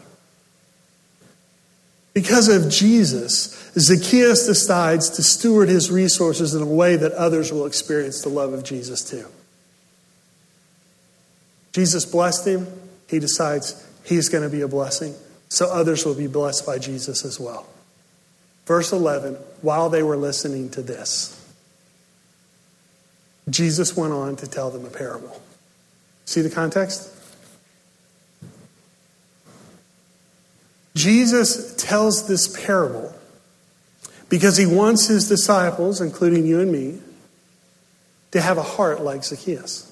Because 2.14 2.48
of 2.48 2.72
Jesus, 2.72 3.72
Zacchaeus 3.76 4.46
decides 4.46 5.10
to 5.12 5.24
steward 5.24 5.68
his 5.68 5.90
resources 5.90 6.54
in 6.54 6.62
a 6.62 6.66
way 6.66 6.96
that 6.96 7.12
others 7.14 7.52
will 7.52 7.66
experience 7.66 8.22
the 8.22 8.30
love 8.30 8.54
of 8.54 8.64
Jesus 8.64 9.04
too. 9.04 9.26
Jesus 11.72 12.06
blessed 12.06 12.48
him. 12.48 12.68
He 13.08 13.20
decides 13.20 13.88
he's 14.04 14.30
going 14.30 14.44
to 14.44 14.50
be 14.50 14.62
a 14.62 14.68
blessing, 14.68 15.16
so 15.50 15.68
others 15.72 16.06
will 16.06 16.14
be 16.14 16.28
blessed 16.28 16.66
by 16.66 16.78
Jesus 16.78 17.26
as 17.26 17.40
well. 17.40 17.68
Verse 18.66 18.92
11 18.92 19.34
While 19.62 19.90
they 19.90 20.04
were 20.04 20.18
listening 20.18 20.70
to 20.72 20.82
this, 20.84 21.40
Jesus 23.50 23.98
went 23.98 24.14
on 24.14 24.36
to 24.38 24.48
tell 24.48 24.70
them 24.70 24.86
a 24.86 24.90
parable. 24.90 25.42
See 26.26 26.42
the 26.42 26.50
context? 26.50 27.13
Jesus 30.96 31.76
tells 31.76 32.28
this 32.28 32.48
parable 32.66 33.14
because 34.30 34.58
he 34.58 34.66
wants 34.66 35.08
his 35.08 35.28
disciples, 35.28 36.02
including 36.02 36.46
you 36.46 36.60
and 36.60 36.72
me, 36.72 37.00
to 38.32 38.42
have 38.42 38.58
a 38.58 38.64
heart 38.64 39.02
like 39.02 39.24
Zacchaeus. 39.24 39.92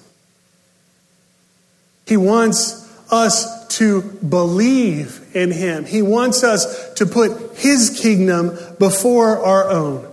He 2.06 2.16
wants 2.16 2.88
us 3.10 3.68
to 3.78 4.02
believe 4.02 5.20
in 5.34 5.50
him. 5.50 5.84
He 5.84 6.02
wants 6.02 6.42
us 6.44 6.94
to 6.94 7.06
put 7.06 7.56
his 7.56 8.00
kingdom 8.00 8.58
before 8.78 9.38
our 9.38 9.70
own. 9.70 10.08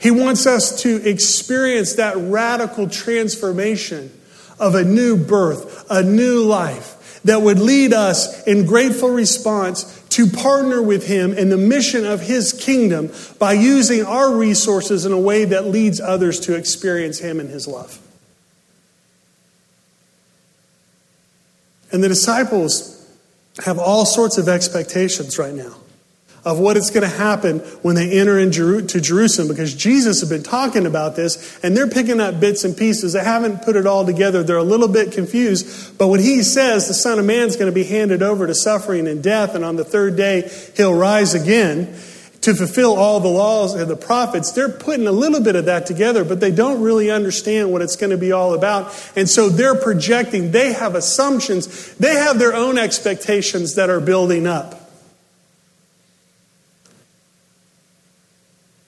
He 0.00 0.10
wants 0.10 0.46
us 0.46 0.82
to 0.82 1.08
experience 1.08 1.94
that 1.94 2.16
radical 2.16 2.88
transformation 2.88 4.12
of 4.58 4.74
a 4.74 4.84
new 4.84 5.16
birth, 5.16 5.86
a 5.90 6.02
new 6.02 6.42
life 6.42 7.20
that 7.24 7.42
would 7.42 7.58
lead 7.58 7.92
us 7.92 8.46
in 8.46 8.66
grateful 8.66 9.10
response 9.10 9.97
to 10.10 10.26
partner 10.26 10.82
with 10.82 11.06
Him 11.06 11.32
in 11.32 11.48
the 11.48 11.56
mission 11.56 12.04
of 12.04 12.20
His 12.20 12.52
kingdom 12.52 13.12
by 13.38 13.52
using 13.52 14.04
our 14.04 14.34
resources 14.34 15.04
in 15.04 15.12
a 15.12 15.18
way 15.18 15.44
that 15.44 15.66
leads 15.66 16.00
others 16.00 16.40
to 16.40 16.54
experience 16.54 17.18
Him 17.18 17.40
and 17.40 17.48
His 17.48 17.66
love. 17.66 18.00
And 21.90 22.02
the 22.02 22.08
disciples 22.08 22.94
have 23.64 23.78
all 23.78 24.04
sorts 24.04 24.38
of 24.38 24.48
expectations 24.48 25.38
right 25.38 25.54
now 25.54 25.76
of 26.48 26.58
what 26.58 26.78
is 26.78 26.90
going 26.90 27.02
to 27.02 27.14
happen 27.14 27.58
when 27.82 27.94
they 27.94 28.18
enter 28.18 28.38
into 28.38 29.00
Jerusalem 29.02 29.48
because 29.48 29.74
Jesus 29.74 30.20
has 30.20 30.30
been 30.30 30.42
talking 30.42 30.86
about 30.86 31.14
this 31.14 31.62
and 31.62 31.76
they're 31.76 31.90
picking 31.90 32.20
up 32.20 32.40
bits 32.40 32.64
and 32.64 32.74
pieces. 32.74 33.12
They 33.12 33.22
haven't 33.22 33.64
put 33.64 33.76
it 33.76 33.86
all 33.86 34.06
together. 34.06 34.42
They're 34.42 34.56
a 34.56 34.62
little 34.62 34.88
bit 34.88 35.12
confused. 35.12 35.98
But 35.98 36.08
when 36.08 36.20
he 36.20 36.42
says 36.42 36.88
the 36.88 36.94
Son 36.94 37.18
of 37.18 37.26
Man 37.26 37.48
is 37.48 37.56
going 37.56 37.70
to 37.70 37.74
be 37.74 37.84
handed 37.84 38.22
over 38.22 38.46
to 38.46 38.54
suffering 38.54 39.06
and 39.06 39.22
death, 39.22 39.54
and 39.54 39.62
on 39.62 39.76
the 39.76 39.84
third 39.84 40.16
day 40.16 40.50
he'll 40.74 40.94
rise 40.94 41.34
again 41.34 41.94
to 42.40 42.54
fulfill 42.54 42.96
all 42.96 43.20
the 43.20 43.28
laws 43.28 43.74
and 43.74 43.90
the 43.90 43.96
prophets, 43.96 44.52
they're 44.52 44.70
putting 44.70 45.06
a 45.06 45.12
little 45.12 45.42
bit 45.42 45.54
of 45.54 45.66
that 45.66 45.84
together, 45.84 46.24
but 46.24 46.40
they 46.40 46.50
don't 46.50 46.80
really 46.80 47.10
understand 47.10 47.70
what 47.70 47.82
it's 47.82 47.96
going 47.96 48.08
to 48.08 48.16
be 48.16 48.32
all 48.32 48.54
about. 48.54 48.90
And 49.14 49.28
so 49.28 49.50
they're 49.50 49.78
projecting, 49.78 50.50
they 50.52 50.72
have 50.72 50.94
assumptions, 50.94 51.94
they 51.96 52.14
have 52.14 52.38
their 52.38 52.54
own 52.54 52.78
expectations 52.78 53.74
that 53.74 53.90
are 53.90 54.00
building 54.00 54.46
up. 54.46 54.77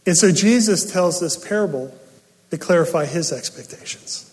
And 0.07 0.17
so 0.17 0.33
Jesus 0.33 0.91
tells 0.91 1.21
this 1.21 1.37
parable 1.37 1.95
to 2.51 2.59
clarify 2.59 3.07
his 3.07 3.33
expectations. 3.33 4.27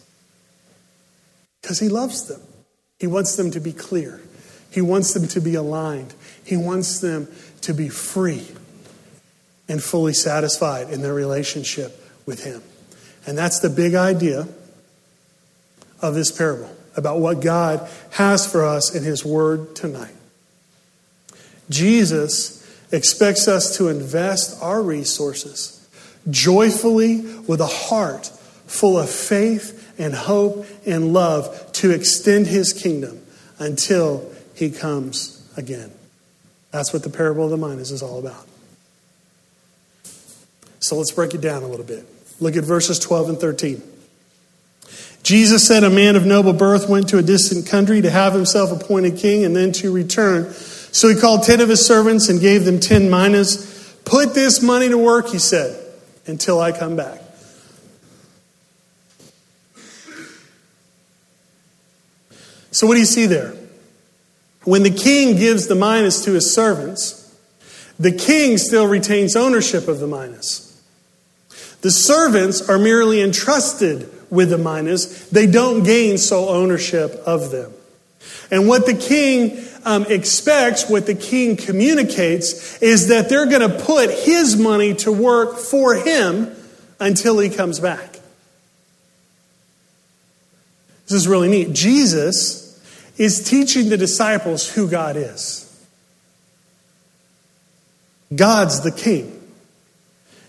Because 1.61 1.79
he 1.79 1.89
loves 1.89 2.27
them. 2.27 2.41
He 2.99 3.07
wants 3.07 3.35
them 3.35 3.51
to 3.51 3.59
be 3.59 3.73
clear. 3.73 4.21
He 4.71 4.81
wants 4.81 5.13
them 5.13 5.27
to 5.29 5.41
be 5.41 5.55
aligned. 5.55 6.13
He 6.43 6.57
wants 6.57 6.99
them 6.99 7.27
to 7.61 7.73
be 7.73 7.89
free 7.89 8.47
and 9.67 9.83
fully 9.83 10.13
satisfied 10.13 10.89
in 10.89 11.01
their 11.01 11.13
relationship 11.13 12.01
with 12.25 12.43
him. 12.43 12.63
And 13.25 13.37
that's 13.37 13.59
the 13.59 13.69
big 13.69 13.95
idea 13.95 14.47
of 16.01 16.15
this 16.15 16.31
parable 16.31 16.73
about 16.95 17.19
what 17.19 17.41
God 17.41 17.87
has 18.11 18.49
for 18.49 18.65
us 18.65 18.93
in 18.95 19.03
His 19.03 19.23
Word 19.23 19.75
tonight. 19.75 20.15
Jesus 21.69 22.63
expects 22.91 23.47
us 23.47 23.77
to 23.77 23.89
invest 23.89 24.61
our 24.61 24.81
resources 24.81 25.73
joyfully 26.29 27.21
with 27.47 27.61
a 27.61 27.67
heart 27.67 28.27
full 28.67 28.99
of 28.99 29.09
faith 29.09 29.95
and 29.97 30.13
hope 30.13 30.65
and 30.85 31.13
love 31.13 31.71
to 31.73 31.91
extend 31.91 32.47
His 32.47 32.73
kingdom 32.73 33.23
until 33.59 34.29
He 34.53 34.69
comes 34.69 35.47
again. 35.57 35.91
That's 36.71 36.93
what 36.93 37.03
the 37.03 37.09
parable 37.09 37.45
of 37.45 37.49
the 37.49 37.57
minas 37.57 37.91
is 37.91 38.01
all 38.01 38.19
about. 38.19 38.45
So 40.79 40.97
let's 40.97 41.11
break 41.11 41.33
it 41.33 41.41
down 41.41 41.63
a 41.63 41.67
little 41.67 41.85
bit. 41.85 42.05
Look 42.39 42.55
at 42.55 42.63
verses 42.63 42.99
12 42.99 43.29
and 43.29 43.39
13. 43.39 43.81
Jesus 45.23 45.67
said, 45.67 45.83
A 45.83 45.89
man 45.89 46.15
of 46.15 46.25
noble 46.25 46.53
birth 46.53 46.87
went 46.87 47.09
to 47.09 47.17
a 47.17 47.21
distant 47.21 47.67
country 47.67 48.01
to 48.01 48.09
have 48.09 48.33
himself 48.33 48.71
appointed 48.71 49.17
king 49.17 49.43
and 49.43 49.55
then 49.55 49.71
to 49.73 49.91
return. 49.91 50.53
So 50.91 51.09
he 51.09 51.15
called 51.15 51.43
ten 51.43 51.61
of 51.61 51.69
his 51.69 51.85
servants 51.85 52.29
and 52.29 52.39
gave 52.39 52.65
them 52.65 52.79
ten 52.79 53.09
minas. 53.09 53.75
Put 54.05 54.33
this 54.33 54.61
money 54.61 54.89
to 54.89 54.97
work, 54.97 55.29
he 55.29 55.39
said, 55.39 55.83
until 56.25 56.59
I 56.59 56.71
come 56.71 56.95
back. 56.95 57.21
So, 62.71 62.85
what 62.85 62.93
do 62.93 62.99
you 62.99 63.05
see 63.05 63.25
there? 63.25 63.55
When 64.63 64.83
the 64.83 64.91
king 64.91 65.37
gives 65.37 65.67
the 65.67 65.75
minas 65.75 66.23
to 66.25 66.33
his 66.33 66.53
servants, 66.53 67.35
the 67.97 68.11
king 68.11 68.57
still 68.57 68.85
retains 68.85 69.35
ownership 69.35 69.87
of 69.87 69.99
the 69.99 70.07
minas. 70.07 70.79
The 71.81 71.91
servants 71.91 72.67
are 72.69 72.77
merely 72.77 73.21
entrusted 73.21 74.09
with 74.29 74.49
the 74.49 74.57
minas, 74.57 75.29
they 75.29 75.47
don't 75.47 75.83
gain 75.83 76.17
sole 76.17 76.49
ownership 76.49 77.13
of 77.25 77.49
them. 77.49 77.71
And 78.49 78.67
what 78.67 78.85
the 78.85 78.93
king 78.93 79.63
um, 79.83 80.05
expects, 80.07 80.89
what 80.89 81.05
the 81.05 81.15
king 81.15 81.57
communicates, 81.57 82.81
is 82.81 83.07
that 83.09 83.29
they're 83.29 83.45
going 83.45 83.69
to 83.69 83.79
put 83.83 84.09
his 84.09 84.55
money 84.55 84.93
to 84.95 85.11
work 85.11 85.57
for 85.57 85.95
him 85.95 86.55
until 86.99 87.39
he 87.39 87.49
comes 87.49 87.79
back. 87.79 88.19
This 91.07 91.13
is 91.13 91.27
really 91.27 91.49
neat. 91.49 91.73
Jesus 91.73 92.65
is 93.17 93.49
teaching 93.49 93.89
the 93.89 93.97
disciples 93.97 94.69
who 94.69 94.89
God 94.89 95.15
is. 95.15 95.63
God's 98.35 98.81
the 98.81 98.91
king, 98.91 99.41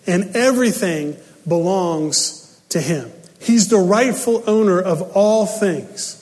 and 0.06 0.34
everything 0.34 1.16
belongs 1.46 2.60
to 2.70 2.80
him. 2.80 3.10
He's 3.40 3.68
the 3.68 3.78
rightful 3.78 4.42
owner 4.48 4.80
of 4.80 5.16
all 5.16 5.46
things. 5.46 6.17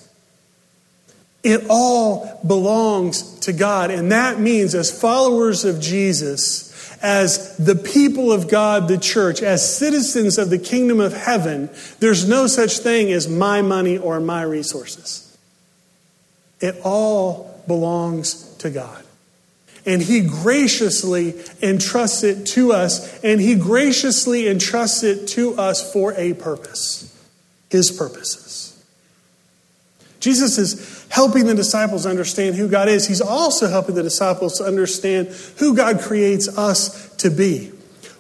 It 1.47 1.67
all 1.69 2.41
belongs 2.45 3.39
to 3.41 3.53
God. 3.53 3.93
And 3.93 4.11
that 4.11 4.41
means, 4.41 4.75
as 4.75 4.91
followers 4.91 5.65
of 5.65 5.81
Jesus, 5.81 6.97
as 7.01 7.57
the 7.57 7.77
people 7.77 8.33
of 8.33 8.49
God, 8.49 8.89
the 8.89 8.99
church, 8.99 9.43
as 9.43 9.79
citizens 9.79 10.39
of 10.39 10.51
the 10.51 10.59
kingdom 10.59 10.99
of 10.99 11.13
heaven, 11.13 11.71
there's 12.01 12.29
no 12.29 12.49
such 12.49 12.79
thing 12.79 13.13
as 13.13 13.29
my 13.29 13.63
money 13.63 13.97
or 13.97 14.19
my 14.19 14.43
resources. 14.43 15.39
It 16.61 16.81
all 16.83 17.63
belongs 17.69 18.53
to 18.57 18.69
God. 18.69 19.05
And 19.87 20.03
He 20.03 20.23
graciously 20.23 21.35
entrusts 21.63 22.25
it 22.25 22.45
to 22.49 22.73
us, 22.73 23.23
and 23.23 23.41
He 23.41 23.55
graciously 23.55 24.49
entrusts 24.49 25.05
it 25.05 25.29
to 25.29 25.57
us 25.57 25.93
for 25.93 26.13
a 26.15 26.35
purpose 26.35 27.17
His 27.71 27.93
purposes. 27.93 28.46
Jesus 30.27 30.59
is 30.59 31.07
helping 31.09 31.47
the 31.47 31.55
disciples 31.55 32.05
understand 32.05 32.57
who 32.57 32.67
God 32.67 32.89
is. 32.89 33.07
He's 33.07 33.21
also 33.21 33.69
helping 33.69 33.95
the 33.95 34.03
disciples 34.03 34.61
understand 34.61 35.29
who 35.59 35.77
God 35.77 36.01
creates 36.01 36.49
us 36.59 37.15
to 37.19 37.31
be. 37.31 37.71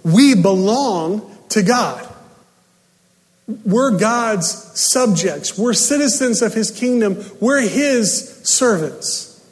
We 0.04 0.36
belong 0.36 1.37
to 1.48 1.64
God. 1.64 2.07
We're 3.64 3.98
God's 3.98 4.46
subjects. 4.81 5.59
We're 5.59 5.72
citizens 5.72 6.42
of 6.42 6.54
His 6.54 6.70
kingdom. 6.70 7.24
We're 7.40 7.62
His 7.62 8.40
servants. 8.44 9.44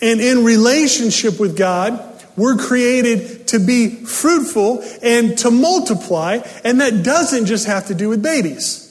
And 0.00 0.20
in 0.20 0.44
relationship 0.44 1.40
with 1.40 1.58
God, 1.58 2.00
we're 2.36 2.56
created 2.56 3.48
to 3.48 3.58
be 3.58 3.96
fruitful 4.04 4.84
and 5.02 5.36
to 5.38 5.50
multiply, 5.50 6.38
and 6.62 6.80
that 6.80 7.02
doesn't 7.02 7.46
just 7.46 7.66
have 7.66 7.88
to 7.88 7.96
do 7.96 8.10
with 8.10 8.22
babies. 8.22 8.87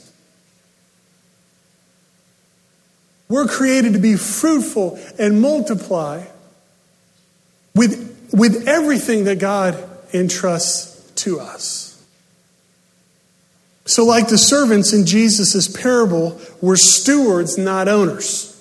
We're 3.29 3.47
created 3.47 3.93
to 3.93 3.99
be 3.99 4.15
fruitful 4.15 4.99
and 5.19 5.41
multiply 5.41 6.25
with, 7.75 8.29
with 8.33 8.67
everything 8.67 9.25
that 9.25 9.39
God 9.39 9.77
entrusts 10.13 11.11
to 11.23 11.39
us. 11.39 11.87
So, 13.85 14.05
like 14.05 14.27
the 14.27 14.37
servants 14.37 14.91
in 14.91 15.05
Jesus' 15.05 15.67
parable, 15.67 16.39
we're 16.61 16.75
stewards, 16.75 17.57
not 17.57 17.87
owners 17.87 18.53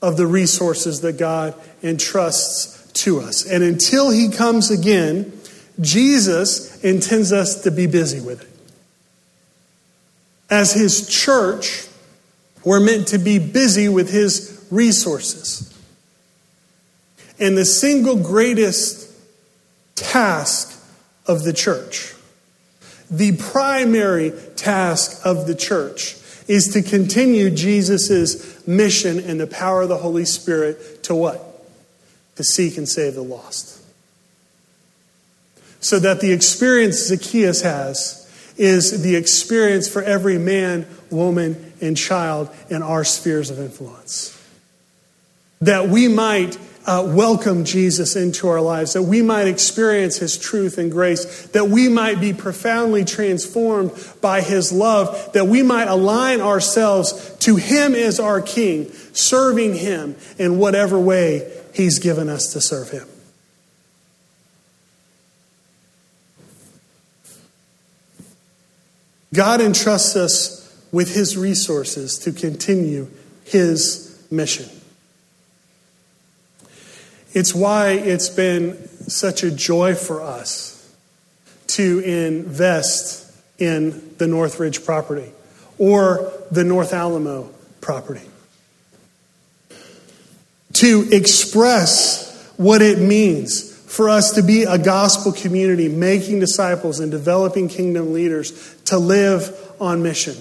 of 0.00 0.16
the 0.16 0.28
resources 0.28 1.00
that 1.00 1.18
God 1.18 1.54
entrusts 1.82 2.78
to 3.04 3.20
us. 3.20 3.44
And 3.50 3.64
until 3.64 4.10
He 4.10 4.28
comes 4.28 4.70
again, 4.70 5.32
Jesus 5.80 6.82
intends 6.84 7.32
us 7.32 7.62
to 7.62 7.72
be 7.72 7.86
busy 7.86 8.20
with 8.20 8.42
it. 8.42 8.48
As 10.50 10.72
His 10.72 11.08
church, 11.08 11.87
we're 12.64 12.80
meant 12.80 13.08
to 13.08 13.18
be 13.18 13.38
busy 13.38 13.88
with 13.88 14.10
His 14.10 14.66
resources. 14.70 15.74
And 17.38 17.56
the 17.56 17.64
single 17.64 18.16
greatest 18.16 19.10
task 19.94 20.74
of 21.26 21.44
the 21.44 21.52
church, 21.52 22.14
the 23.10 23.36
primary 23.36 24.32
task 24.56 25.24
of 25.24 25.46
the 25.46 25.54
church, 25.54 26.16
is 26.48 26.68
to 26.68 26.82
continue 26.82 27.50
Jesus' 27.50 28.66
mission 28.66 29.20
and 29.20 29.38
the 29.38 29.46
power 29.46 29.82
of 29.82 29.88
the 29.88 29.98
Holy 29.98 30.24
Spirit 30.24 31.04
to 31.04 31.14
what? 31.14 31.44
To 32.36 32.44
seek 32.44 32.78
and 32.78 32.88
save 32.88 33.14
the 33.14 33.22
lost. 33.22 33.80
So 35.80 35.98
that 35.98 36.20
the 36.20 36.32
experience 36.32 36.96
Zacchaeus 37.06 37.62
has 37.62 38.17
is 38.58 39.02
the 39.02 39.16
experience 39.16 39.88
for 39.88 40.02
every 40.02 40.38
man, 40.38 40.86
woman, 41.10 41.72
and 41.80 41.96
child 41.96 42.50
in 42.68 42.82
our 42.82 43.04
spheres 43.04 43.50
of 43.50 43.58
influence. 43.58 44.34
That 45.60 45.88
we 45.88 46.08
might 46.08 46.58
uh, 46.88 47.04
welcome 47.06 47.64
Jesus 47.64 48.16
into 48.16 48.48
our 48.48 48.62
lives, 48.62 48.94
that 48.94 49.02
we 49.02 49.20
might 49.20 49.46
experience 49.46 50.16
his 50.16 50.38
truth 50.38 50.78
and 50.78 50.90
grace, 50.90 51.46
that 51.48 51.68
we 51.68 51.88
might 51.88 52.18
be 52.18 52.32
profoundly 52.32 53.04
transformed 53.04 53.92
by 54.22 54.40
his 54.40 54.72
love, 54.72 55.32
that 55.34 55.46
we 55.46 55.62
might 55.62 55.86
align 55.86 56.40
ourselves 56.40 57.36
to 57.40 57.56
him 57.56 57.94
as 57.94 58.18
our 58.18 58.40
king, 58.40 58.90
serving 59.12 59.74
him 59.74 60.16
in 60.38 60.58
whatever 60.58 60.98
way 60.98 61.52
he's 61.74 61.98
given 61.98 62.30
us 62.30 62.54
to 62.54 62.60
serve 62.60 62.90
him. 62.90 63.06
God 69.32 69.60
entrusts 69.60 70.16
us 70.16 70.58
with 70.90 71.14
his 71.14 71.36
resources 71.36 72.18
to 72.20 72.32
continue 72.32 73.08
his 73.44 74.26
mission. 74.30 74.68
It's 77.32 77.54
why 77.54 77.90
it's 77.90 78.30
been 78.30 78.88
such 79.08 79.42
a 79.42 79.50
joy 79.50 79.94
for 79.94 80.22
us 80.22 80.74
to 81.68 82.00
invest 82.00 83.30
in 83.58 84.14
the 84.16 84.26
Northridge 84.26 84.84
property 84.84 85.30
or 85.76 86.32
the 86.50 86.64
North 86.64 86.92
Alamo 86.94 87.50
property. 87.80 88.26
To 90.74 91.08
express 91.12 92.52
what 92.56 92.82
it 92.82 92.98
means 92.98 93.67
for 93.98 94.08
us 94.08 94.30
to 94.30 94.44
be 94.44 94.62
a 94.62 94.78
gospel 94.78 95.32
community, 95.32 95.88
making 95.88 96.38
disciples 96.38 97.00
and 97.00 97.10
developing 97.10 97.66
kingdom 97.66 98.12
leaders 98.12 98.76
to 98.84 98.96
live 98.96 99.50
on 99.80 100.04
mission. 100.04 100.36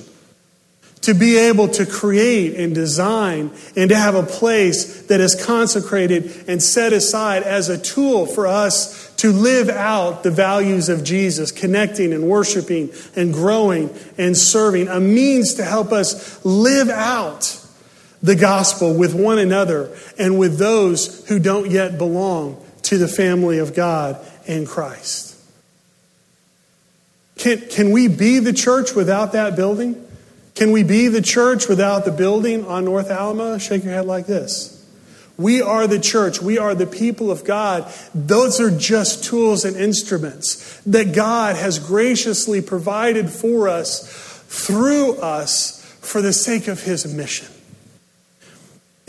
To 1.01 1.15
be 1.15 1.39
able 1.39 1.67
to 1.69 1.87
create 1.87 2.53
and 2.53 2.75
design 2.75 3.49
and 3.75 3.89
to 3.89 3.95
have 3.95 4.13
a 4.13 4.21
place 4.21 5.07
that 5.07 5.21
is 5.21 5.33
consecrated 5.43 6.45
and 6.47 6.61
set 6.61 6.93
aside 6.93 7.41
as 7.41 7.67
a 7.67 7.79
tool 7.79 8.27
for 8.27 8.45
us 8.45 9.11
to 9.15 9.31
live 9.31 9.69
out 9.69 10.21
the 10.21 10.29
values 10.29 10.87
of 10.87 11.03
Jesus, 11.03 11.51
connecting 11.51 12.13
and 12.13 12.29
worshiping 12.29 12.91
and 13.15 13.33
growing 13.33 13.89
and 14.19 14.37
serving, 14.37 14.87
a 14.87 14.99
means 14.99 15.55
to 15.55 15.63
help 15.63 15.91
us 15.91 16.45
live 16.45 16.89
out 16.89 17.59
the 18.21 18.35
gospel 18.35 18.93
with 18.93 19.15
one 19.15 19.39
another 19.39 19.97
and 20.19 20.37
with 20.37 20.59
those 20.59 21.27
who 21.27 21.39
don't 21.39 21.71
yet 21.71 21.97
belong 21.97 22.63
to 22.87 22.97
the 22.97 23.07
family 23.07 23.59
of 23.59 23.75
God 23.75 24.17
in 24.45 24.65
Christ. 24.65 25.35
Can, 27.37 27.59
can 27.69 27.91
we 27.91 28.07
be 28.07 28.39
the 28.39 28.53
church 28.53 28.95
without 28.95 29.33
that 29.33 29.57
building? 29.57 30.01
Can 30.55 30.71
we 30.71 30.83
be 30.83 31.09
the 31.09 31.21
church 31.21 31.67
without 31.67 32.05
the 32.05 32.11
building 32.11 32.65
on 32.65 32.85
North 32.85 33.11
Alamo? 33.11 33.57
Shake 33.57 33.83
your 33.83 33.93
head 33.93 34.05
like 34.05 34.25
this. 34.25 34.73
We 35.35 35.61
are 35.61 35.85
the 35.85 35.99
church. 35.99 36.41
We 36.41 36.57
are 36.57 36.73
the 36.73 36.87
people 36.87 37.29
of 37.29 37.43
God. 37.43 37.91
Those 38.15 38.59
are 38.61 38.75
just 38.75 39.23
tools 39.23 39.65
and 39.65 39.75
instruments 39.75 40.81
that 40.85 41.13
God 41.13 41.57
has 41.57 41.79
graciously 41.79 42.61
provided 42.61 43.29
for 43.29 43.67
us 43.67 44.07
through 44.47 45.17
us 45.17 45.83
for 46.01 46.21
the 46.21 46.33
sake 46.33 46.69
of 46.69 46.81
his 46.81 47.13
mission. 47.13 47.47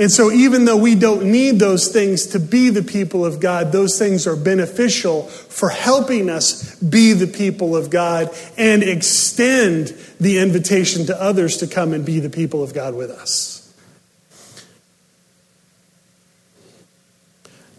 And 0.00 0.12
so, 0.12 0.30
even 0.30 0.64
though 0.64 0.76
we 0.76 0.94
don't 0.94 1.24
need 1.24 1.58
those 1.58 1.88
things 1.88 2.28
to 2.28 2.38
be 2.38 2.70
the 2.70 2.84
people 2.84 3.24
of 3.24 3.40
God, 3.40 3.72
those 3.72 3.98
things 3.98 4.28
are 4.28 4.36
beneficial 4.36 5.24
for 5.24 5.70
helping 5.70 6.30
us 6.30 6.76
be 6.76 7.14
the 7.14 7.26
people 7.26 7.76
of 7.76 7.90
God 7.90 8.32
and 8.56 8.84
extend 8.84 9.88
the 10.20 10.38
invitation 10.38 11.06
to 11.06 11.20
others 11.20 11.56
to 11.58 11.66
come 11.66 11.92
and 11.92 12.06
be 12.06 12.20
the 12.20 12.30
people 12.30 12.62
of 12.62 12.72
God 12.72 12.94
with 12.94 13.10
us. 13.10 13.56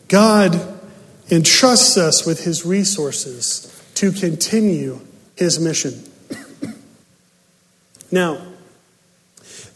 God 0.09 0.59
entrusts 1.29 1.97
us 1.97 2.25
with 2.25 2.43
his 2.43 2.65
resources 2.65 3.81
to 3.95 4.11
continue 4.11 4.99
his 5.37 5.57
mission. 5.59 6.03
Now, 8.11 8.48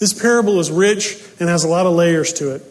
this 0.04 0.12
parable 0.12 0.60
is 0.60 0.70
rich 0.70 1.18
and 1.40 1.48
has 1.48 1.64
a 1.64 1.68
lot 1.70 1.86
of 1.86 1.94
layers 1.94 2.34
to 2.34 2.56
it. 2.56 2.62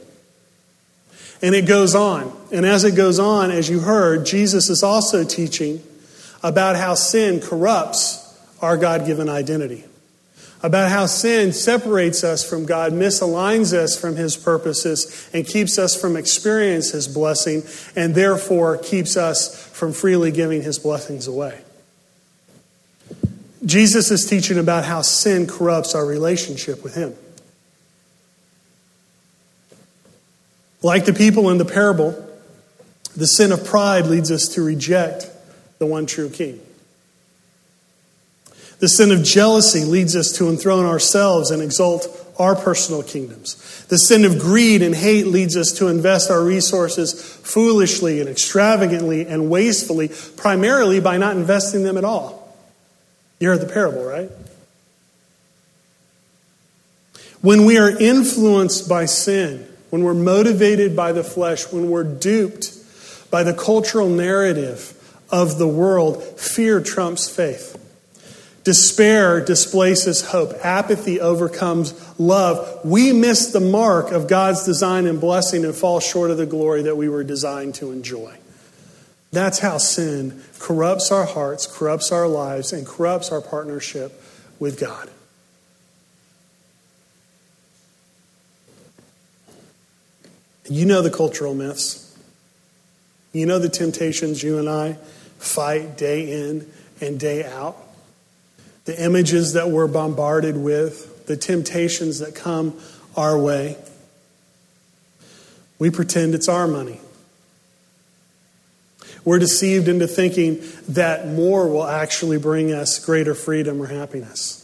And 1.40 1.54
it 1.54 1.64
goes 1.64 1.94
on. 1.94 2.30
And 2.52 2.66
as 2.66 2.84
it 2.84 2.94
goes 2.94 3.18
on, 3.18 3.50
as 3.50 3.70
you 3.70 3.80
heard, 3.80 4.26
Jesus 4.26 4.68
is 4.68 4.82
also 4.82 5.24
teaching 5.24 5.82
about 6.42 6.76
how 6.76 6.92
sin 6.92 7.40
corrupts 7.40 8.38
our 8.60 8.76
God 8.76 9.06
given 9.06 9.30
identity, 9.30 9.84
about 10.62 10.90
how 10.90 11.06
sin 11.06 11.54
separates 11.54 12.22
us 12.22 12.46
from 12.46 12.66
God, 12.66 12.92
misaligns 12.92 13.72
us 13.72 13.98
from 13.98 14.16
His 14.16 14.36
purposes, 14.36 15.30
and 15.32 15.46
keeps 15.46 15.78
us 15.78 15.98
from 15.98 16.18
experiencing 16.18 16.98
His 16.98 17.08
blessing, 17.08 17.62
and 17.96 18.14
therefore 18.14 18.76
keeps 18.76 19.16
us 19.16 19.66
from 19.68 19.94
freely 19.94 20.32
giving 20.32 20.60
His 20.60 20.78
blessings 20.78 21.26
away. 21.26 21.62
Jesus 23.64 24.10
is 24.10 24.26
teaching 24.26 24.58
about 24.58 24.84
how 24.84 25.00
sin 25.00 25.46
corrupts 25.46 25.94
our 25.94 26.04
relationship 26.04 26.84
with 26.84 26.94
Him. 26.94 27.14
Like 30.82 31.04
the 31.04 31.12
people 31.12 31.50
in 31.50 31.58
the 31.58 31.64
parable, 31.64 32.12
the 33.16 33.26
sin 33.26 33.52
of 33.52 33.64
pride 33.64 34.06
leads 34.06 34.30
us 34.30 34.48
to 34.54 34.62
reject 34.62 35.28
the 35.78 35.86
one 35.86 36.06
true 36.06 36.30
King. 36.30 36.60
The 38.78 38.88
sin 38.88 39.12
of 39.12 39.22
jealousy 39.22 39.84
leads 39.84 40.16
us 40.16 40.32
to 40.38 40.48
enthrone 40.48 40.86
ourselves 40.86 41.52
and 41.52 41.62
exalt 41.62 42.08
our 42.36 42.56
personal 42.56 43.04
kingdoms. 43.04 43.84
The 43.88 43.96
sin 43.96 44.24
of 44.24 44.40
greed 44.40 44.82
and 44.82 44.92
hate 44.92 45.28
leads 45.28 45.56
us 45.56 45.70
to 45.74 45.86
invest 45.86 46.30
our 46.30 46.42
resources 46.42 47.12
foolishly 47.12 48.18
and 48.18 48.28
extravagantly 48.28 49.26
and 49.26 49.48
wastefully, 49.48 50.10
primarily 50.36 50.98
by 50.98 51.18
not 51.18 51.36
investing 51.36 51.84
them 51.84 51.96
at 51.96 52.04
all. 52.04 52.56
You 53.38 53.48
heard 53.48 53.60
the 53.60 53.72
parable, 53.72 54.04
right? 54.04 54.30
When 57.40 57.64
we 57.64 57.78
are 57.78 57.90
influenced 57.90 58.88
by 58.88 59.04
sin, 59.04 59.68
when 59.92 60.04
we're 60.04 60.14
motivated 60.14 60.96
by 60.96 61.12
the 61.12 61.22
flesh, 61.22 61.70
when 61.70 61.90
we're 61.90 62.02
duped 62.02 62.72
by 63.30 63.42
the 63.42 63.52
cultural 63.52 64.08
narrative 64.08 64.94
of 65.30 65.58
the 65.58 65.68
world, 65.68 66.22
fear 66.40 66.80
trumps 66.80 67.28
faith. 67.28 67.78
Despair 68.64 69.44
displaces 69.44 70.22
hope. 70.22 70.54
Apathy 70.64 71.20
overcomes 71.20 71.92
love. 72.18 72.82
We 72.86 73.12
miss 73.12 73.52
the 73.52 73.60
mark 73.60 74.12
of 74.12 74.28
God's 74.28 74.64
design 74.64 75.04
and 75.04 75.20
blessing 75.20 75.62
and 75.62 75.74
fall 75.74 76.00
short 76.00 76.30
of 76.30 76.38
the 76.38 76.46
glory 76.46 76.84
that 76.84 76.96
we 76.96 77.10
were 77.10 77.22
designed 77.22 77.74
to 77.74 77.92
enjoy. 77.92 78.34
That's 79.30 79.58
how 79.58 79.76
sin 79.76 80.42
corrupts 80.58 81.12
our 81.12 81.26
hearts, 81.26 81.66
corrupts 81.66 82.10
our 82.12 82.26
lives, 82.26 82.72
and 82.72 82.86
corrupts 82.86 83.30
our 83.30 83.42
partnership 83.42 84.18
with 84.58 84.80
God. 84.80 85.10
You 90.68 90.86
know 90.86 91.02
the 91.02 91.10
cultural 91.10 91.54
myths. 91.54 92.16
You 93.32 93.46
know 93.46 93.58
the 93.58 93.68
temptations 93.68 94.42
you 94.42 94.58
and 94.58 94.68
I 94.68 94.94
fight 95.38 95.96
day 95.96 96.30
in 96.48 96.70
and 97.00 97.18
day 97.18 97.44
out. 97.44 97.76
The 98.84 99.02
images 99.02 99.54
that 99.54 99.70
we're 99.70 99.86
bombarded 99.86 100.56
with, 100.56 101.26
the 101.26 101.36
temptations 101.36 102.18
that 102.18 102.34
come 102.34 102.78
our 103.16 103.38
way. 103.38 103.76
We 105.78 105.90
pretend 105.90 106.34
it's 106.34 106.48
our 106.48 106.68
money. 106.68 107.00
We're 109.24 109.38
deceived 109.38 109.88
into 109.88 110.06
thinking 110.06 110.62
that 110.88 111.28
more 111.28 111.68
will 111.68 111.86
actually 111.86 112.38
bring 112.38 112.72
us 112.72 113.04
greater 113.04 113.34
freedom 113.34 113.80
or 113.80 113.86
happiness. 113.86 114.58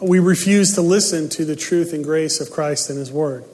We 0.00 0.18
refuse 0.18 0.74
to 0.74 0.82
listen 0.82 1.28
to 1.30 1.44
the 1.44 1.56
truth 1.56 1.92
and 1.92 2.04
grace 2.04 2.40
of 2.40 2.50
Christ 2.50 2.90
and 2.90 2.98
His 2.98 3.10
Word. 3.10 3.44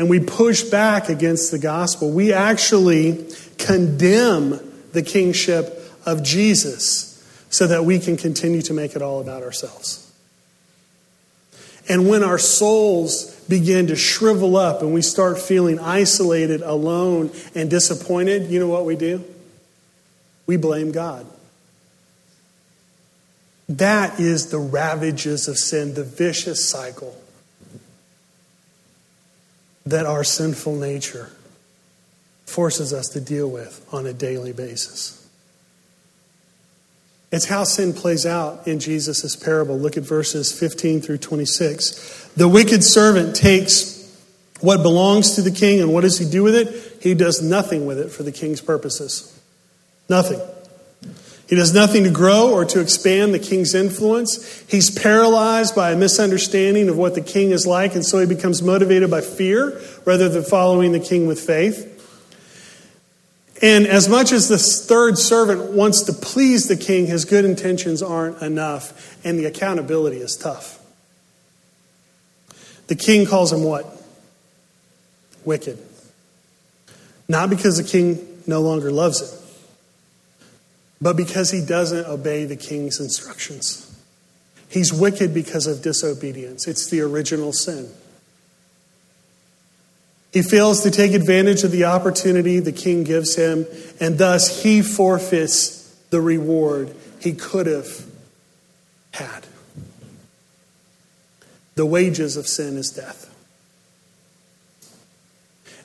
And 0.00 0.08
we 0.08 0.18
push 0.18 0.62
back 0.62 1.10
against 1.10 1.50
the 1.50 1.58
gospel. 1.58 2.10
We 2.10 2.32
actually 2.32 3.28
condemn 3.58 4.58
the 4.92 5.02
kingship 5.02 5.78
of 6.06 6.22
Jesus 6.22 7.22
so 7.50 7.66
that 7.66 7.84
we 7.84 7.98
can 7.98 8.16
continue 8.16 8.62
to 8.62 8.72
make 8.72 8.96
it 8.96 9.02
all 9.02 9.20
about 9.20 9.42
ourselves. 9.42 10.10
And 11.86 12.08
when 12.08 12.24
our 12.24 12.38
souls 12.38 13.38
begin 13.46 13.88
to 13.88 13.94
shrivel 13.94 14.56
up 14.56 14.80
and 14.80 14.94
we 14.94 15.02
start 15.02 15.38
feeling 15.38 15.78
isolated, 15.78 16.62
alone, 16.62 17.30
and 17.54 17.68
disappointed, 17.68 18.50
you 18.50 18.58
know 18.58 18.68
what 18.68 18.86
we 18.86 18.96
do? 18.96 19.22
We 20.46 20.56
blame 20.56 20.92
God. 20.92 21.26
That 23.68 24.18
is 24.18 24.46
the 24.46 24.60
ravages 24.60 25.46
of 25.46 25.58
sin, 25.58 25.92
the 25.92 26.04
vicious 26.04 26.66
cycle 26.66 27.14
that 29.90 30.06
our 30.06 30.24
sinful 30.24 30.76
nature 30.76 31.30
forces 32.46 32.92
us 32.92 33.08
to 33.08 33.20
deal 33.20 33.48
with 33.48 33.86
on 33.92 34.06
a 34.06 34.12
daily 34.12 34.52
basis. 34.52 35.16
It's 37.32 37.44
how 37.44 37.62
sin 37.62 37.92
plays 37.92 38.26
out 38.26 38.66
in 38.66 38.80
Jesus' 38.80 39.36
parable. 39.36 39.78
Look 39.78 39.96
at 39.96 40.02
verses 40.02 40.52
15 40.52 41.00
through 41.00 41.18
26. 41.18 42.30
The 42.36 42.48
wicked 42.48 42.82
servant 42.82 43.36
takes 43.36 43.96
what 44.60 44.82
belongs 44.82 45.36
to 45.36 45.42
the 45.42 45.52
king, 45.52 45.80
and 45.80 45.92
what 45.92 46.02
does 46.02 46.18
he 46.18 46.28
do 46.28 46.42
with 46.42 46.54
it? 46.54 47.02
He 47.02 47.14
does 47.14 47.40
nothing 47.40 47.86
with 47.86 47.98
it 47.98 48.10
for 48.10 48.24
the 48.24 48.32
king's 48.32 48.60
purposes. 48.60 49.40
Nothing. 50.08 50.40
He 51.50 51.56
does 51.56 51.74
nothing 51.74 52.04
to 52.04 52.10
grow 52.10 52.52
or 52.52 52.64
to 52.64 52.80
expand 52.80 53.34
the 53.34 53.40
king's 53.40 53.74
influence. 53.74 54.62
He's 54.68 54.88
paralyzed 54.88 55.74
by 55.74 55.90
a 55.90 55.96
misunderstanding 55.96 56.88
of 56.88 56.96
what 56.96 57.16
the 57.16 57.20
king 57.20 57.50
is 57.50 57.66
like, 57.66 57.96
and 57.96 58.06
so 58.06 58.20
he 58.20 58.26
becomes 58.26 58.62
motivated 58.62 59.10
by 59.10 59.20
fear 59.20 59.82
rather 60.04 60.28
than 60.28 60.44
following 60.44 60.92
the 60.92 61.00
king 61.00 61.26
with 61.26 61.40
faith. 61.40 61.88
And 63.60 63.88
as 63.88 64.08
much 64.08 64.30
as 64.30 64.48
the 64.48 64.58
third 64.58 65.18
servant 65.18 65.72
wants 65.72 66.02
to 66.02 66.12
please 66.12 66.68
the 66.68 66.76
king, 66.76 67.08
his 67.08 67.24
good 67.24 67.44
intentions 67.44 68.00
aren't 68.00 68.40
enough, 68.42 69.18
and 69.24 69.36
the 69.36 69.46
accountability 69.46 70.18
is 70.18 70.36
tough. 70.36 70.78
The 72.86 72.94
king 72.94 73.26
calls 73.26 73.52
him 73.52 73.64
what? 73.64 74.00
Wicked. 75.44 75.78
Not 77.28 77.50
because 77.50 77.76
the 77.76 77.82
king 77.82 78.40
no 78.46 78.60
longer 78.60 78.92
loves 78.92 79.20
him, 79.20 79.39
but 81.00 81.16
because 81.16 81.50
he 81.50 81.64
doesn't 81.64 82.06
obey 82.06 82.44
the 82.44 82.56
king's 82.56 83.00
instructions. 83.00 83.86
He's 84.68 84.92
wicked 84.92 85.34
because 85.34 85.66
of 85.66 85.82
disobedience, 85.82 86.68
it's 86.68 86.88
the 86.88 87.00
original 87.00 87.52
sin. 87.52 87.90
He 90.32 90.42
fails 90.42 90.84
to 90.84 90.92
take 90.92 91.12
advantage 91.12 91.64
of 91.64 91.72
the 91.72 91.84
opportunity 91.84 92.60
the 92.60 92.70
king 92.70 93.02
gives 93.02 93.34
him, 93.34 93.66
and 93.98 94.16
thus 94.16 94.62
he 94.62 94.80
forfeits 94.80 95.92
the 96.10 96.20
reward 96.20 96.94
he 97.18 97.32
could 97.32 97.66
have 97.66 98.06
had. 99.12 99.46
The 101.74 101.86
wages 101.86 102.36
of 102.36 102.46
sin 102.46 102.76
is 102.76 102.90
death. 102.90 103.26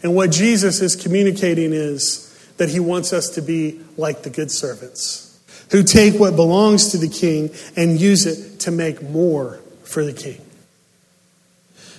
And 0.03 0.13
what 0.13 0.31
Jesus 0.31 0.81
is 0.81 0.95
communicating 0.95 1.73
is 1.73 2.34
that 2.57 2.69
he 2.69 2.79
wants 2.79 3.13
us 3.13 3.29
to 3.31 3.41
be 3.41 3.81
like 3.97 4.23
the 4.23 4.29
good 4.29 4.51
servants 4.51 5.25
who 5.71 5.83
take 5.83 6.19
what 6.19 6.35
belongs 6.35 6.91
to 6.91 6.97
the 6.97 7.09
king 7.09 7.49
and 7.75 7.99
use 7.99 8.25
it 8.25 8.59
to 8.61 8.71
make 8.71 9.01
more 9.01 9.59
for 9.83 10.03
the 10.03 10.13
king. 10.13 10.41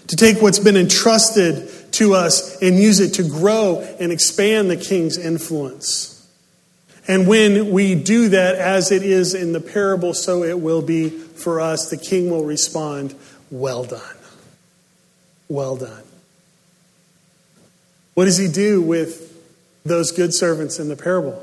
To 0.09 0.16
take 0.16 0.40
what's 0.40 0.61
been 0.61 0.77
entrusted 0.77 1.69
to 1.92 2.14
us 2.14 2.62
and 2.62 2.79
use 2.79 3.01
it 3.01 3.14
to 3.14 3.29
grow 3.29 3.81
and 3.99 4.12
expand 4.12 4.71
the 4.71 4.77
king's 4.77 5.19
influence. 5.19 6.12
And 7.09 7.27
when 7.27 7.71
we 7.71 7.95
do 7.95 8.29
that, 8.31 8.57
as 8.57 8.92
it 8.92 9.03
is 9.03 9.35
in 9.35 9.53
the 9.53 9.61
parable, 9.61 10.14
so 10.14 10.42
it 10.42 10.61
will 10.61 10.83
be 10.83 11.09
for 11.09 11.61
us. 11.61 11.90
The 11.90 11.97
king 11.97 12.31
will 12.31 12.45
respond, 12.45 13.14
Well 13.51 13.85
done. 13.85 14.01
Well 15.49 15.77
done. 15.77 16.03
What 18.14 18.25
does 18.25 18.38
he 18.38 18.49
do 18.49 18.81
with 18.81 19.36
those 19.88 20.12
good 20.12 20.35
servants 20.35 20.79
in 20.79 20.88
the 20.88 20.96
parable? 20.96 21.42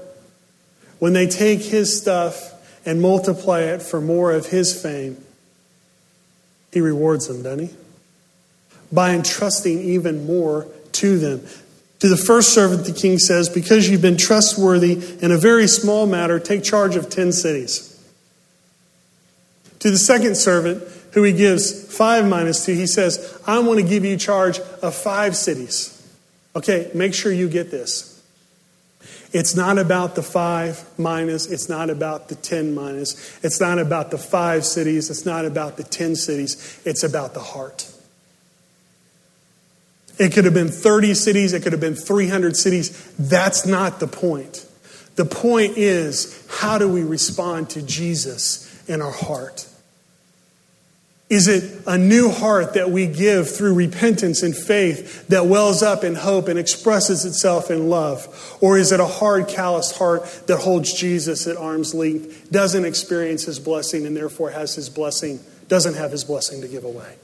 When 0.99 1.13
they 1.13 1.27
take 1.27 1.61
his 1.61 1.99
stuff 1.99 2.51
and 2.85 3.01
multiply 3.01 3.61
it 3.61 3.81
for 3.81 3.99
more 3.99 4.31
of 4.31 4.47
his 4.47 4.79
fame, 4.79 5.17
he 6.71 6.81
rewards 6.81 7.27
them, 7.27 7.43
doesn't 7.43 7.67
he? 7.67 7.75
By 8.91 9.13
entrusting 9.13 9.79
even 9.79 10.25
more 10.25 10.67
to 10.93 11.19
them. 11.19 11.45
To 11.99 12.09
the 12.09 12.17
first 12.17 12.53
servant, 12.53 12.85
the 12.85 12.93
king 12.93 13.17
says, 13.17 13.47
Because 13.49 13.89
you've 13.89 14.01
been 14.01 14.17
trustworthy 14.17 14.93
in 15.21 15.31
a 15.31 15.37
very 15.37 15.67
small 15.67 16.05
matter, 16.05 16.39
take 16.39 16.63
charge 16.63 16.95
of 16.95 17.09
10 17.09 17.31
cities. 17.31 17.89
To 19.79 19.91
the 19.91 19.97
second 19.97 20.35
servant, 20.35 20.83
who 21.13 21.23
he 21.23 21.31
gives 21.31 21.95
five 21.95 22.25
two, 22.65 22.73
he 22.73 22.87
says, 22.87 23.39
I 23.45 23.59
want 23.59 23.79
to 23.79 23.85
give 23.85 24.03
you 24.03 24.17
charge 24.17 24.59
of 24.81 24.95
five 24.95 25.35
cities. 25.35 25.89
Okay, 26.55 26.89
make 26.93 27.13
sure 27.13 27.31
you 27.31 27.49
get 27.49 27.71
this. 27.71 28.12
It's 29.33 29.55
not 29.55 29.79
about 29.79 30.13
the 30.13 30.21
five 30.21 30.85
minas. 30.97 31.51
It's 31.51 31.67
not 31.67 31.89
about 31.89 32.29
the 32.29 32.35
10 32.35 32.75
minas. 32.75 33.39
It's 33.41 33.59
not 33.59 33.79
about 33.79 34.11
the 34.11 34.19
five 34.19 34.63
cities. 34.63 35.09
It's 35.09 35.25
not 35.25 35.43
about 35.43 35.75
the 35.75 35.83
10 35.83 36.15
cities. 36.15 36.79
It's 36.85 37.03
about 37.03 37.33
the 37.33 37.39
heart. 37.39 37.91
It 40.19 40.31
could 40.33 40.45
have 40.45 40.53
been 40.53 40.69
30 40.69 41.15
cities. 41.15 41.53
It 41.53 41.63
could 41.63 41.71
have 41.71 41.81
been 41.81 41.95
300 41.95 42.55
cities. 42.55 43.11
That's 43.17 43.65
not 43.65 43.99
the 43.99 44.05
point. 44.07 44.67
The 45.15 45.25
point 45.25 45.77
is, 45.77 46.45
how 46.49 46.77
do 46.77 46.87
we 46.87 47.03
respond 47.03 47.71
to 47.71 47.81
Jesus 47.81 48.87
in 48.87 49.01
our 49.01 49.11
heart? 49.11 49.67
Is 51.33 51.47
it 51.47 51.81
a 51.87 51.97
new 51.97 52.29
heart 52.29 52.75
that 52.75 52.91
we 52.91 53.07
give 53.07 53.49
through 53.49 53.73
repentance 53.73 54.43
and 54.43 54.55
faith 54.55 55.27
that 55.29 55.47
wells 55.47 55.81
up 55.81 56.03
in 56.03 56.13
hope 56.13 56.47
and 56.47 56.59
expresses 56.59 57.25
itself 57.25 57.71
in 57.71 57.89
love? 57.89 58.27
Or 58.61 58.77
is 58.77 58.91
it 58.91 58.99
a 58.99 59.07
hard, 59.07 59.47
calloused 59.47 59.97
heart 59.97 60.25
that 60.45 60.57
holds 60.57 60.93
Jesus 60.93 61.47
at 61.47 61.57
arm's 61.57 61.95
length, 61.95 62.51
doesn't 62.51 62.85
experience 62.85 63.45
his 63.45 63.57
blessing, 63.57 64.05
and 64.05 64.15
therefore 64.15 64.51
has 64.51 64.75
his 64.75 64.89
blessing, 64.89 65.39
doesn't 65.69 65.95
have 65.95 66.11
his 66.11 66.23
blessing 66.23 66.61
to 66.61 66.67
give 66.67 66.83
away? 66.83 67.15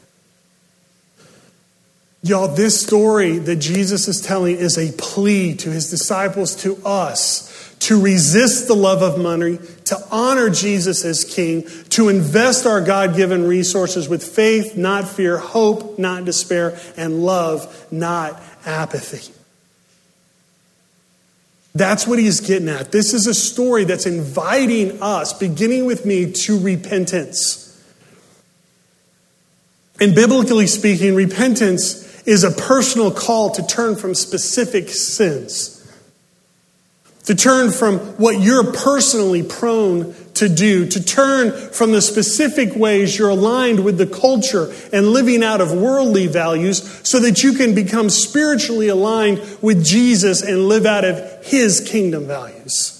Y'all, 2.23 2.47
this 2.47 2.81
story 2.81 3.37
that 3.37 3.57
Jesus 3.57 4.07
is 4.07 4.21
telling 4.21 4.55
is 4.55 4.75
a 4.79 4.91
plea 4.97 5.53
to 5.57 5.69
his 5.69 5.87
disciples, 5.87 6.55
to 6.63 6.83
us, 6.83 7.47
to 7.79 7.99
resist 8.01 8.67
the 8.67 8.75
love 8.75 9.01
of 9.01 9.17
money, 9.17 9.57
to 9.85 9.97
honor 10.11 10.49
Jesus 10.49 11.05
as 11.05 11.23
King, 11.23 11.63
to 11.89 12.09
invest 12.09 12.65
our 12.65 12.81
God 12.81 13.15
given 13.15 13.47
resources 13.47 14.09
with 14.09 14.23
faith, 14.23 14.75
not 14.77 15.07
fear, 15.07 15.37
hope, 15.37 15.97
not 15.97 16.25
despair, 16.25 16.77
and 16.97 17.23
love, 17.23 17.87
not 17.91 18.41
apathy. 18.65 19.33
That's 21.73 22.05
what 22.05 22.19
he's 22.19 22.41
getting 22.41 22.67
at. 22.67 22.91
This 22.91 23.13
is 23.13 23.27
a 23.27 23.33
story 23.33 23.85
that's 23.85 24.05
inviting 24.05 25.01
us, 25.01 25.31
beginning 25.31 25.85
with 25.85 26.05
me, 26.05 26.31
to 26.31 26.59
repentance. 26.59 27.65
And 30.01 30.13
biblically 30.13 30.67
speaking, 30.67 31.15
repentance 31.15 32.23
is 32.23 32.43
a 32.43 32.51
personal 32.51 33.11
call 33.11 33.51
to 33.51 33.65
turn 33.65 33.95
from 33.95 34.15
specific 34.15 34.89
sins 34.89 35.78
to 37.29 37.35
turn 37.35 37.69
from 37.69 37.99
what 38.17 38.39
you're 38.39 38.73
personally 38.73 39.43
prone 39.43 40.15
to 40.33 40.49
do, 40.49 40.87
to 40.87 41.03
turn 41.03 41.51
from 41.51 41.91
the 41.91 42.01
specific 42.01 42.75
ways 42.75 43.19
you're 43.19 43.29
aligned 43.29 43.85
with 43.85 43.99
the 43.99 44.07
culture 44.07 44.73
and 44.91 45.09
living 45.09 45.43
out 45.43 45.61
of 45.61 45.71
worldly 45.71 46.25
values 46.25 47.07
so 47.07 47.19
that 47.19 47.43
you 47.43 47.53
can 47.53 47.75
become 47.75 48.09
spiritually 48.09 48.87
aligned 48.87 49.37
with 49.61 49.85
Jesus 49.85 50.41
and 50.41 50.67
live 50.67 50.87
out 50.87 51.05
of 51.05 51.45
his 51.45 51.87
kingdom 51.87 52.25
values. 52.25 52.95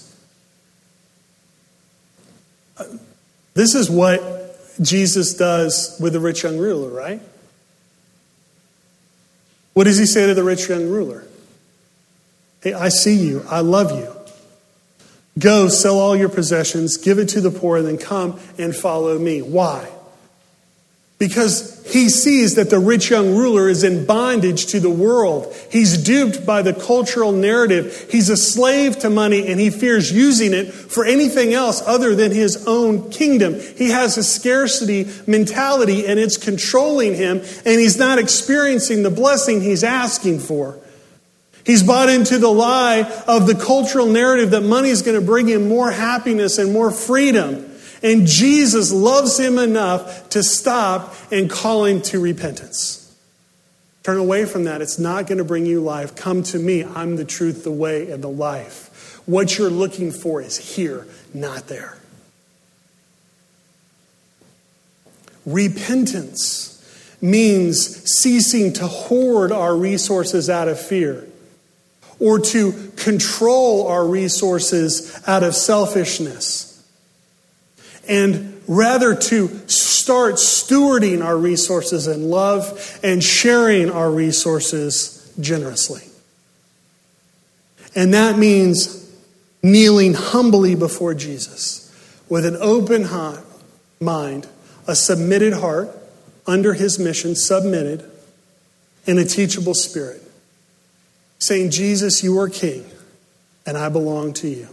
This 3.56 3.74
is 3.74 3.90
what 3.90 4.22
Jesus 4.80 5.34
does 5.34 5.98
with 6.00 6.14
the 6.14 6.20
rich 6.20 6.44
young 6.44 6.60
ruler, 6.60 6.90
right? 6.90 7.20
What 9.74 9.86
does 9.86 9.98
he 9.98 10.06
say 10.06 10.28
to 10.28 10.36
the 10.36 10.44
rich 10.44 10.70
young 10.70 10.88
ruler? 10.88 11.26
Hey, 12.62 12.74
I 12.74 12.90
see 12.90 13.16
you. 13.16 13.44
I 13.50 13.62
love 13.62 13.98
you. 13.98 14.19
Go, 15.40 15.70
sell 15.70 15.98
all 16.00 16.16
your 16.16 16.30
possessions, 16.30 16.98
give 16.98 17.18
it 17.18 17.30
to 17.30 17.42
the 17.42 17.52
poor, 17.52 17.78
and 17.78 17.88
then 17.88 17.98
come 17.98 18.40
and 18.58 18.76
follow 18.76 19.18
me. 19.18 19.42
Why? 19.42 19.90
Because 21.18 21.86
he 21.92 22.08
sees 22.08 22.56
that 22.56 22.70
the 22.70 22.80
rich 22.80 23.10
young 23.10 23.36
ruler 23.36 23.68
is 23.68 23.84
in 23.84 24.06
bondage 24.06 24.68
to 24.68 24.80
the 24.80 24.90
world. 24.90 25.54
He's 25.70 25.98
duped 25.98 26.46
by 26.46 26.62
the 26.62 26.74
cultural 26.74 27.34
narrative. 27.34 28.08
He's 28.10 28.30
a 28.30 28.38
slave 28.38 29.00
to 29.00 29.10
money 29.10 29.48
and 29.48 29.60
he 29.60 29.70
fears 29.70 30.12
using 30.12 30.54
it 30.54 30.72
for 30.72 31.04
anything 31.04 31.54
else 31.54 31.82
other 31.86 32.16
than 32.16 32.32
his 32.32 32.66
own 32.68 33.10
kingdom. 33.10 33.60
He 33.60 33.90
has 33.90 34.18
a 34.18 34.24
scarcity 34.24 35.10
mentality 35.28 36.08
and 36.08 36.20
it's 36.20 36.38
controlling 36.38 37.16
him 37.16 37.40
and 37.40 37.80
he's 37.80 37.98
not 37.98 38.18
experiencing 38.18 39.04
the 39.04 39.12
blessing 39.12 39.60
he's 39.60 39.84
asking 39.84 40.40
for. 40.40 40.80
He's 41.66 41.84
bought 41.84 42.10
into 42.10 42.38
the 42.38 42.50
lie 42.50 43.02
of 43.28 43.46
the 43.46 43.56
cultural 43.56 44.08
narrative 44.08 44.52
that 44.52 44.62
money 44.62 44.90
is 44.90 45.02
going 45.02 45.20
to 45.20 45.26
bring 45.26 45.48
him 45.48 45.68
more 45.68 45.92
happiness 45.92 46.58
and 46.58 46.74
more 46.74 46.92
freedom. 46.92 47.66
And 48.02 48.26
Jesus 48.26 48.92
loves 48.92 49.40
him 49.40 49.58
enough 49.58 50.30
to 50.30 50.42
stop 50.42 51.14
and 51.32 51.50
call 51.50 51.86
him 51.86 52.02
to 52.04 52.20
repentance. 52.20 53.14
Turn 54.04 54.18
away 54.18 54.46
from 54.46 54.64
that. 54.64 54.82
It's 54.82 54.98
not 54.98 55.28
going 55.28 55.38
to 55.38 55.44
bring 55.44 55.66
you 55.66 55.82
life. 55.82 56.16
Come 56.16 56.44
to 56.44 56.58
me. 56.58 56.84
I'm 56.84 57.18
the 57.18 57.26
truth, 57.26 57.64
the 57.64 57.72
way, 57.72 58.10
and 58.10 58.24
the 58.24 58.30
life. 58.30 59.22
What 59.26 59.58
you're 59.58 59.70
looking 59.70 60.12
for 60.12 60.42
is 60.42 60.58
here, 60.58 61.06
not 61.34 61.68
there. 61.68 61.98
Repentance 65.46 66.76
means 67.22 68.10
ceasing 68.10 68.74
to 68.74 68.88
hoard 68.88 69.52
our 69.52 69.76
resources 69.76 70.50
out 70.50 70.68
of 70.68 70.80
fear 70.80 71.29
or 72.20 72.40
to 72.40 72.92
control 72.98 73.88
our 73.88 74.06
resources 74.06 75.22
out 75.26 75.44
of 75.44 75.56
selfishness. 75.56 76.66
And 78.08 78.62
rather 78.68 79.16
to 79.16 79.48
start 79.68 80.36
stewarding 80.36 81.24
our 81.24 81.38
resources 81.38 82.08
in 82.08 82.30
love 82.30 83.00
and 83.04 83.24
sharing 83.24 83.90
our 83.90 84.12
resources 84.12 85.34
generously. 85.40 86.02
And 87.96 88.14
that 88.14 88.38
means 88.38 89.10
kneeling 89.64 90.14
humbly 90.14 90.76
before 90.76 91.14
Jesus 91.14 91.86
with 92.28 92.46
an 92.46 92.58
open 92.60 93.08
mind, 94.00 94.48
a 94.88 94.96
submitted 94.96 95.54
heart 95.54 95.90
under 96.46 96.74
his 96.74 97.00
mission, 97.00 97.36
submitted, 97.36 98.10
and 99.08 99.18
a 99.18 99.26
teachable 99.26 99.74
spirit 99.74 100.29
saying, 101.40 101.72
Jesus, 101.72 102.24
you 102.24 102.38
are 102.40 102.50
king, 102.50 102.86
and 103.66 103.78
I 103.78 103.90
belong 103.90 104.34
to 104.36 104.48
you. 104.48 104.68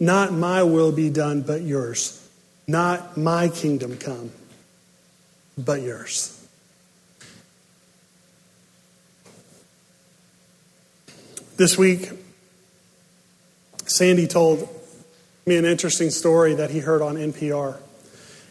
Not 0.00 0.32
my 0.32 0.62
will 0.62 0.92
be 0.92 1.10
done, 1.10 1.42
but 1.42 1.62
yours. 1.62 2.28
Not 2.66 3.16
my 3.16 3.48
kingdom 3.48 3.96
come, 3.96 4.32
but 5.56 5.82
yours. 5.82 6.32
This 11.56 11.78
week, 11.78 12.10
Sandy 13.86 14.26
told 14.26 14.68
me 15.46 15.56
an 15.56 15.64
interesting 15.64 16.10
story 16.10 16.54
that 16.54 16.70
he 16.70 16.80
heard 16.80 17.00
on 17.00 17.14
NPR. 17.14 17.78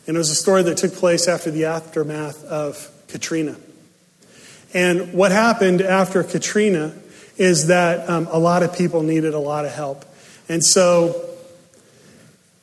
And 0.08 0.16
it 0.16 0.18
was 0.18 0.30
a 0.30 0.36
story 0.36 0.64
that 0.64 0.78
took 0.78 0.94
place 0.94 1.28
after 1.28 1.52
the 1.52 1.66
aftermath 1.66 2.44
of 2.46 2.90
Katrina. 3.08 3.58
And 4.76 5.14
what 5.14 5.32
happened 5.32 5.82
after 5.82 6.22
Katrina 6.22 6.94
is 7.38 7.68
that 7.68 8.10
um, 8.10 8.28
a 8.30 8.38
lot 8.38 8.62
of 8.62 8.78
people 8.78 9.04
needed 9.04 9.34
a 9.34 9.40
lot 9.40 9.64
of 9.64 9.72
help. 9.72 10.04
And 10.50 10.62
so 10.64 11.30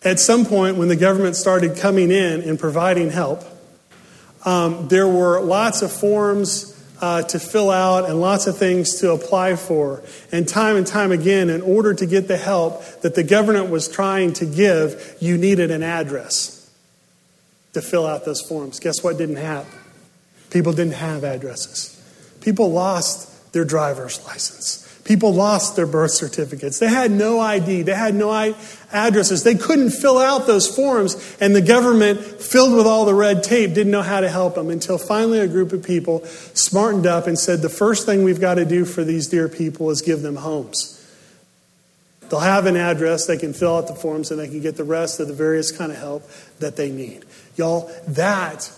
at 0.05 0.20
some 0.20 0.44
point, 0.44 0.77
when 0.77 0.88
the 0.88 0.96
government 0.96 1.37
started 1.37 1.79
coming 1.79 2.11
in 2.11 2.42
and 2.42 2.59
providing 2.59 3.11
help, 3.11 3.42
um, 4.44 4.88
there 4.88 5.09
were 5.09 5.40
lots 5.40 5.81
of 5.81 5.90
forms 5.90 6.68
uh, 7.01 7.22
to 7.22 7.38
fill 7.38 7.70
out 7.70 8.05
and 8.09 8.20
lots 8.20 8.46
of 8.46 8.59
things 8.59 9.01
to 9.01 9.12
apply 9.12 9.57
for. 9.57 10.03
And 10.31 10.46
time 10.46 10.77
and 10.77 10.87
time 10.87 11.12
again, 11.12 11.48
in 11.48 11.62
order 11.62 11.94
to 11.94 12.05
get 12.05 12.29
the 12.29 12.37
help 12.37 12.85
that 13.01 13.14
the 13.14 13.25
government 13.25 13.70
was 13.70 13.88
trying 13.88 14.35
to 14.35 14.44
give, 14.44 15.16
you 15.18 15.38
needed 15.38 15.70
an 15.70 15.83
address 15.83 16.70
to 17.72 17.81
fill 17.81 18.07
out 18.07 18.27
those 18.27 18.42
forms. 18.42 18.81
Guess 18.81 19.03
what 19.03 19.16
didn't 19.16 19.37
happen? 19.37 19.79
People 20.51 20.75
didn't 20.75 20.94
have 20.94 21.25
addresses. 21.25 21.91
People 22.42 22.70
lost 22.72 23.52
their 23.52 23.64
driver's 23.64 24.24
license. 24.26 24.83
People 25.05 25.35
lost 25.35 25.74
their 25.74 25.87
birth 25.87 26.12
certificates. 26.12 26.78
They 26.78 26.88
had 26.88 27.11
no 27.11 27.40
ID. 27.40 27.83
They 27.83 27.94
had 27.94 28.14
no 28.14 28.55
addresses. 28.92 29.42
They 29.42 29.57
couldn't 29.57 29.90
fill 29.90 30.16
out 30.16 30.46
those 30.46 30.74
forms, 30.74 31.37
and 31.40 31.57
the 31.57 31.61
government, 31.61 32.20
filled 32.20 32.76
with 32.76 32.87
all 32.87 33.05
the 33.05 33.14
red 33.14 33.42
tape, 33.42 33.74
didn't 33.74 33.90
know 33.90 34.02
how 34.02 34.20
to 34.20 34.28
help 34.28 34.55
them 34.55 34.70
until 34.70 34.98
finally 34.98 35.40
a 35.40 35.48
group 35.48 35.72
of 35.72 35.83
people 35.83 36.24
smartened 36.55 37.07
up 37.07 37.26
and 37.26 37.37
said, 37.37 37.62
The 37.62 37.68
first 37.68 38.07
thing 38.07 38.22
we've 38.22 38.40
got 38.40 38.55
to 38.55 38.64
do 38.64 38.85
for 38.85 39.02
these 39.02 39.26
dear 39.26 39.48
people 39.48 39.90
is 39.90 40.02
give 40.02 40.22
them 40.22 40.37
homes. 40.37 40.98
They'll 42.28 42.40
have 42.40 42.66
an 42.66 42.76
address, 42.76 43.26
they 43.26 43.37
can 43.37 43.52
fill 43.52 43.76
out 43.76 43.88
the 43.88 43.94
forms, 43.94 44.31
and 44.31 44.38
they 44.38 44.48
can 44.48 44.61
get 44.61 44.76
the 44.76 44.85
rest 44.85 45.18
of 45.18 45.26
the 45.26 45.35
various 45.35 45.72
kind 45.72 45.90
of 45.90 45.98
help 45.98 46.31
that 46.61 46.76
they 46.76 46.90
need. 46.90 47.24
Y'all, 47.57 47.90
that 48.07 48.70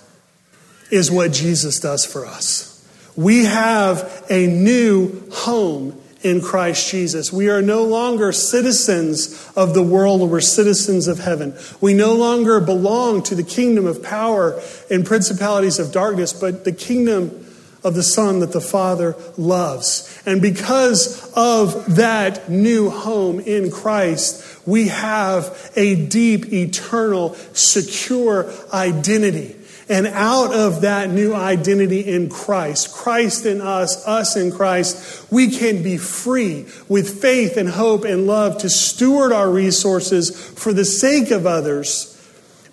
is 0.91 1.11
what 1.11 1.33
Jesus 1.33 1.79
does 1.79 2.05
for 2.05 2.25
us. 2.25 2.74
We 3.17 3.45
have 3.45 4.25
a 4.29 4.47
new 4.47 5.31
home 5.31 6.01
in 6.23 6.41
Christ 6.41 6.91
Jesus. 6.91 7.33
We 7.33 7.51
are 7.51 7.63
no 7.63 7.85
longer 7.85 8.33
citizens 8.33 9.51
of 9.55 9.75
the 9.75 9.83
world, 9.83 10.29
we're 10.29 10.41
citizens 10.41 11.07
of 11.07 11.19
heaven. 11.19 11.55
We 11.81 11.95
no 11.95 12.15
longer 12.15 12.61
belong 12.61 13.23
to 13.25 13.35
the 13.35 13.43
kingdom 13.43 13.87
of 13.87 14.03
power 14.03 14.61
and 14.91 15.07
principalities 15.07 15.79
of 15.79 15.93
darkness, 15.93 16.33
but 16.33 16.65
the 16.65 16.73
kingdom 16.73 17.47
of 17.85 17.95
the 17.95 18.03
Son 18.03 18.41
that 18.41 18.53
the 18.53 18.63
Father 18.63 19.15
loves. 19.37 20.23
And 20.25 20.41
because 20.41 21.31
of 21.37 21.97
that 21.97 22.49
new 22.49 22.89
home 22.89 23.39
in 23.41 23.71
Christ, 23.71 24.67
we 24.67 24.89
have 24.89 25.71
a 25.77 26.07
deep, 26.07 26.51
eternal, 26.51 27.35
secure 27.53 28.51
identity. 28.73 29.57
And 29.89 30.07
out 30.07 30.55
of 30.55 30.81
that 30.81 31.11
new 31.11 31.35
identity 31.35 32.01
in 32.01 32.31
Christ, 32.31 32.95
Christ 32.95 33.45
in 33.45 33.61
us, 33.61 34.07
us 34.07 34.35
in 34.35 34.51
Christ, 34.51 35.31
we 35.31 35.51
can 35.51 35.83
be 35.83 35.99
free 35.99 36.67
with 36.89 37.21
faith 37.21 37.59
and 37.59 37.69
hope 37.69 38.05
and 38.05 38.27
love 38.27 38.59
to 38.59 38.71
steward 38.71 39.31
our 39.31 39.51
resources 39.51 40.31
for 40.53 40.73
the 40.73 40.87
sake 40.87 41.31
of 41.31 41.47
others 41.47 42.11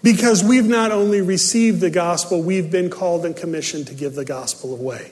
because 0.03 0.43
we've 0.43 0.67
not 0.67 0.91
only 0.91 1.21
received 1.21 1.81
the 1.81 1.89
gospel, 1.89 2.41
we've 2.41 2.71
been 2.71 2.89
called 2.89 3.25
and 3.25 3.35
commissioned 3.35 3.87
to 3.87 3.93
give 3.93 4.15
the 4.15 4.25
gospel 4.25 4.73
away 4.73 5.11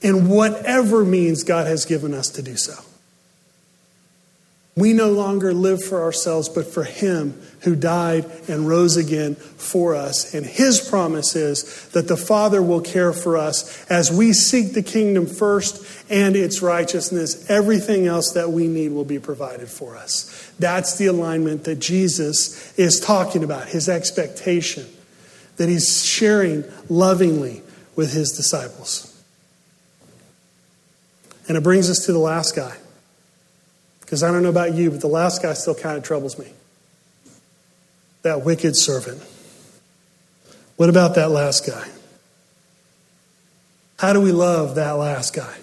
in 0.00 0.28
whatever 0.28 1.04
means 1.04 1.44
God 1.44 1.66
has 1.66 1.84
given 1.84 2.12
us 2.12 2.28
to 2.30 2.42
do 2.42 2.56
so. 2.56 2.74
We 4.74 4.94
no 4.94 5.10
longer 5.10 5.52
live 5.52 5.84
for 5.84 6.02
ourselves, 6.02 6.48
but 6.48 6.66
for 6.66 6.84
Him 6.84 7.38
who 7.60 7.76
died 7.76 8.24
and 8.48 8.66
rose 8.66 8.96
again 8.96 9.34
for 9.34 9.94
us. 9.94 10.32
And 10.32 10.46
His 10.46 10.80
promise 10.80 11.36
is 11.36 11.88
that 11.88 12.08
the 12.08 12.16
Father 12.16 12.62
will 12.62 12.80
care 12.80 13.12
for 13.12 13.36
us 13.36 13.84
as 13.90 14.10
we 14.10 14.32
seek 14.32 14.72
the 14.72 14.82
kingdom 14.82 15.26
first 15.26 15.86
and 16.10 16.36
its 16.36 16.62
righteousness. 16.62 17.50
Everything 17.50 18.06
else 18.06 18.32
that 18.32 18.50
we 18.50 18.66
need 18.66 18.92
will 18.92 19.04
be 19.04 19.18
provided 19.18 19.68
for 19.68 19.96
us. 19.96 20.50
That's 20.58 20.96
the 20.96 21.06
alignment 21.06 21.64
that 21.64 21.78
Jesus 21.78 22.78
is 22.78 22.98
talking 22.98 23.44
about, 23.44 23.68
His 23.68 23.90
expectation 23.90 24.86
that 25.56 25.68
He's 25.68 26.04
sharing 26.04 26.64
lovingly 26.88 27.62
with 27.94 28.12
His 28.12 28.32
disciples. 28.32 29.08
And 31.48 31.56
it 31.56 31.62
brings 31.62 31.90
us 31.90 32.06
to 32.06 32.12
the 32.12 32.18
last 32.18 32.56
guy. 32.56 32.76
Because 34.12 34.22
I 34.22 34.30
don't 34.30 34.42
know 34.42 34.50
about 34.50 34.74
you, 34.74 34.90
but 34.90 35.00
the 35.00 35.06
last 35.06 35.42
guy 35.42 35.54
still 35.54 35.74
kind 35.74 35.96
of 35.96 36.04
troubles 36.04 36.38
me. 36.38 36.46
That 38.20 38.44
wicked 38.44 38.76
servant. 38.76 39.22
What 40.76 40.90
about 40.90 41.14
that 41.14 41.30
last 41.30 41.66
guy? 41.66 41.88
How 43.98 44.12
do 44.12 44.20
we 44.20 44.30
love 44.30 44.74
that 44.74 44.90
last 44.90 45.34
guy? 45.34 45.56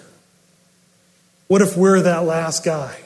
What 1.46 1.62
if 1.62 1.76
we're 1.76 2.00
that 2.00 2.24
last 2.24 2.64
guy? 2.64 2.98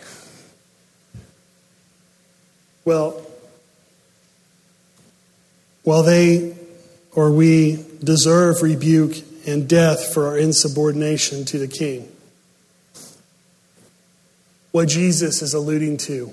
Well, 2.86 3.22
while 5.82 6.04
they 6.04 6.56
or 7.12 7.30
we 7.30 7.84
deserve 8.02 8.62
rebuke 8.62 9.16
and 9.46 9.68
death 9.68 10.14
for 10.14 10.26
our 10.26 10.38
insubordination 10.38 11.44
to 11.44 11.58
the 11.58 11.68
king, 11.68 12.10
what 14.74 14.88
Jesus 14.88 15.40
is 15.40 15.54
alluding 15.54 15.98
to 15.98 16.32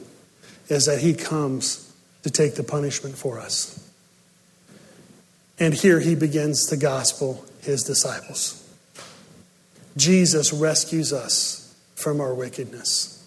is 0.68 0.88
that 0.88 1.00
he 1.00 1.14
comes 1.14 1.94
to 2.24 2.32
take 2.32 2.56
the 2.56 2.64
punishment 2.64 3.16
for 3.16 3.40
us. 3.40 3.88
And 5.60 5.76
here 5.76 6.00
he 6.00 6.16
begins 6.16 6.66
to 6.70 6.76
gospel 6.76 7.46
his 7.62 7.84
disciples. 7.84 8.68
Jesus 9.96 10.52
rescues 10.52 11.14
us 11.14 11.72
from 11.94 12.20
our 12.20 12.34
wickedness. 12.34 13.24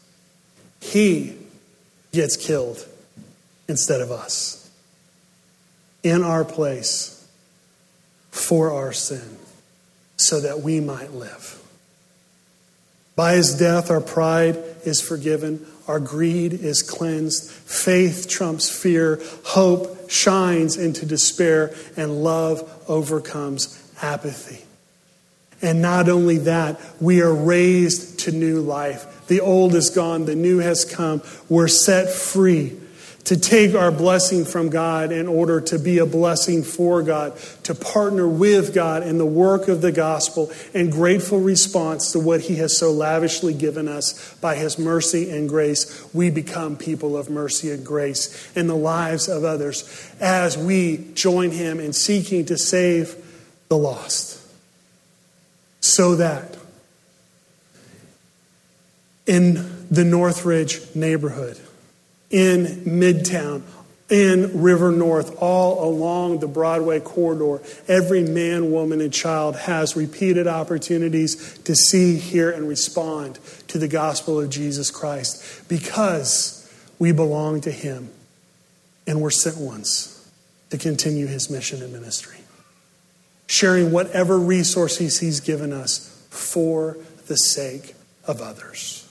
He 0.80 1.36
gets 2.10 2.36
killed 2.36 2.84
instead 3.68 4.00
of 4.00 4.10
us 4.10 4.68
in 6.02 6.24
our 6.24 6.44
place 6.44 7.24
for 8.32 8.72
our 8.72 8.92
sin 8.92 9.36
so 10.16 10.40
that 10.40 10.58
we 10.62 10.80
might 10.80 11.12
live. 11.12 11.62
By 13.14 13.34
his 13.34 13.56
death, 13.56 13.92
our 13.92 14.00
pride 14.00 14.73
is 14.86 15.00
forgiven, 15.00 15.66
our 15.88 16.00
greed 16.00 16.52
is 16.52 16.82
cleansed, 16.82 17.50
faith 17.50 18.28
trumps 18.28 18.68
fear, 18.70 19.20
hope 19.44 20.10
shines 20.10 20.76
into 20.76 21.06
despair, 21.06 21.74
and 21.96 22.22
love 22.22 22.84
overcomes 22.88 23.80
apathy. 24.02 24.64
And 25.62 25.80
not 25.80 26.08
only 26.08 26.38
that, 26.38 26.80
we 27.00 27.22
are 27.22 27.34
raised 27.34 28.20
to 28.20 28.32
new 28.32 28.60
life. 28.60 29.26
The 29.28 29.40
old 29.40 29.74
is 29.74 29.90
gone, 29.90 30.26
the 30.26 30.34
new 30.34 30.58
has 30.58 30.84
come. 30.84 31.22
We're 31.48 31.68
set 31.68 32.10
free 32.10 32.78
to 33.24 33.38
take 33.38 33.74
our 33.74 33.90
blessing 33.90 34.44
from 34.44 34.68
God 34.68 35.10
in 35.10 35.26
order 35.26 35.60
to 35.62 35.78
be 35.78 35.98
a 35.98 36.06
blessing 36.06 36.62
for 36.62 37.02
God, 37.02 37.38
to 37.62 37.74
partner 37.74 38.28
with 38.28 38.74
God 38.74 39.02
in 39.02 39.16
the 39.16 39.26
work 39.26 39.68
of 39.68 39.80
the 39.80 39.92
gospel 39.92 40.52
in 40.74 40.90
grateful 40.90 41.40
response 41.40 42.12
to 42.12 42.20
what 42.20 42.42
He 42.42 42.56
has 42.56 42.76
so 42.76 42.92
lavishly 42.92 43.54
given 43.54 43.88
us 43.88 44.34
by 44.36 44.56
His 44.56 44.78
mercy 44.78 45.30
and 45.30 45.48
grace. 45.48 46.06
We 46.12 46.30
become 46.30 46.76
people 46.76 47.16
of 47.16 47.30
mercy 47.30 47.70
and 47.70 47.84
grace 47.84 48.54
in 48.54 48.66
the 48.66 48.76
lives 48.76 49.28
of 49.28 49.42
others 49.42 50.10
as 50.20 50.58
we 50.58 51.10
join 51.14 51.50
Him 51.50 51.80
in 51.80 51.94
seeking 51.94 52.44
to 52.46 52.58
save 52.58 53.16
the 53.68 53.78
lost. 53.78 54.40
So 55.80 56.16
that 56.16 56.56
in 59.26 59.86
the 59.90 60.04
Northridge 60.04 60.94
neighborhood, 60.94 61.58
in 62.30 62.64
Midtown, 62.84 63.62
in 64.10 64.62
River 64.62 64.90
North, 64.90 65.36
all 65.40 65.88
along 65.88 66.40
the 66.40 66.46
Broadway 66.46 67.00
corridor. 67.00 67.62
Every 67.88 68.22
man, 68.22 68.70
woman, 68.70 69.00
and 69.00 69.12
child 69.12 69.56
has 69.56 69.96
repeated 69.96 70.46
opportunities 70.46 71.58
to 71.58 71.74
see, 71.74 72.16
hear, 72.16 72.50
and 72.50 72.68
respond 72.68 73.38
to 73.68 73.78
the 73.78 73.88
gospel 73.88 74.40
of 74.40 74.50
Jesus 74.50 74.90
Christ 74.90 75.68
because 75.68 76.60
we 76.98 77.12
belong 77.12 77.60
to 77.62 77.70
Him 77.70 78.10
and 79.06 79.20
we're 79.20 79.30
sent 79.30 79.56
ones 79.56 80.30
to 80.70 80.78
continue 80.78 81.26
His 81.26 81.50
mission 81.50 81.82
and 81.82 81.92
ministry. 81.92 82.38
Sharing 83.46 83.92
whatever 83.92 84.38
resources 84.38 85.20
He's 85.20 85.40
given 85.40 85.72
us 85.72 86.26
for 86.30 86.96
the 87.26 87.36
sake 87.36 87.94
of 88.26 88.40
others. 88.40 89.08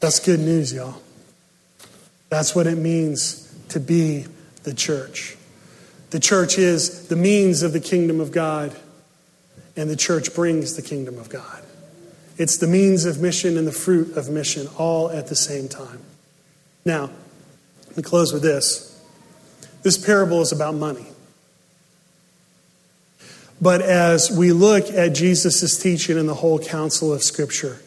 That's 0.00 0.18
good 0.18 0.40
news, 0.40 0.72
y'all. 0.72 1.00
That's 2.30 2.54
what 2.54 2.66
it 2.66 2.76
means 2.78 3.52
to 3.68 3.80
be 3.80 4.24
the 4.62 4.72
church. 4.72 5.36
The 6.10 6.20
church 6.20 6.58
is 6.58 7.08
the 7.08 7.16
means 7.16 7.62
of 7.62 7.72
the 7.72 7.80
kingdom 7.80 8.20
of 8.20 8.32
God, 8.32 8.74
and 9.76 9.90
the 9.90 9.96
church 9.96 10.34
brings 10.34 10.74
the 10.74 10.82
kingdom 10.82 11.18
of 11.18 11.28
God. 11.28 11.62
It's 12.38 12.56
the 12.56 12.66
means 12.66 13.04
of 13.04 13.20
mission 13.20 13.58
and 13.58 13.66
the 13.66 13.72
fruit 13.72 14.16
of 14.16 14.30
mission 14.30 14.68
all 14.78 15.10
at 15.10 15.26
the 15.26 15.36
same 15.36 15.68
time. 15.68 16.00
Now, 16.84 17.10
let 17.88 17.96
me 17.96 18.02
close 18.02 18.32
with 18.32 18.42
this. 18.42 18.86
This 19.82 19.98
parable 19.98 20.40
is 20.40 20.52
about 20.52 20.74
money. 20.74 21.06
But 23.60 23.82
as 23.82 24.30
we 24.30 24.52
look 24.52 24.88
at 24.90 25.14
Jesus' 25.14 25.78
teaching 25.78 26.16
and 26.16 26.28
the 26.28 26.34
whole 26.34 26.58
counsel 26.58 27.12
of 27.12 27.22
Scripture, 27.22 27.82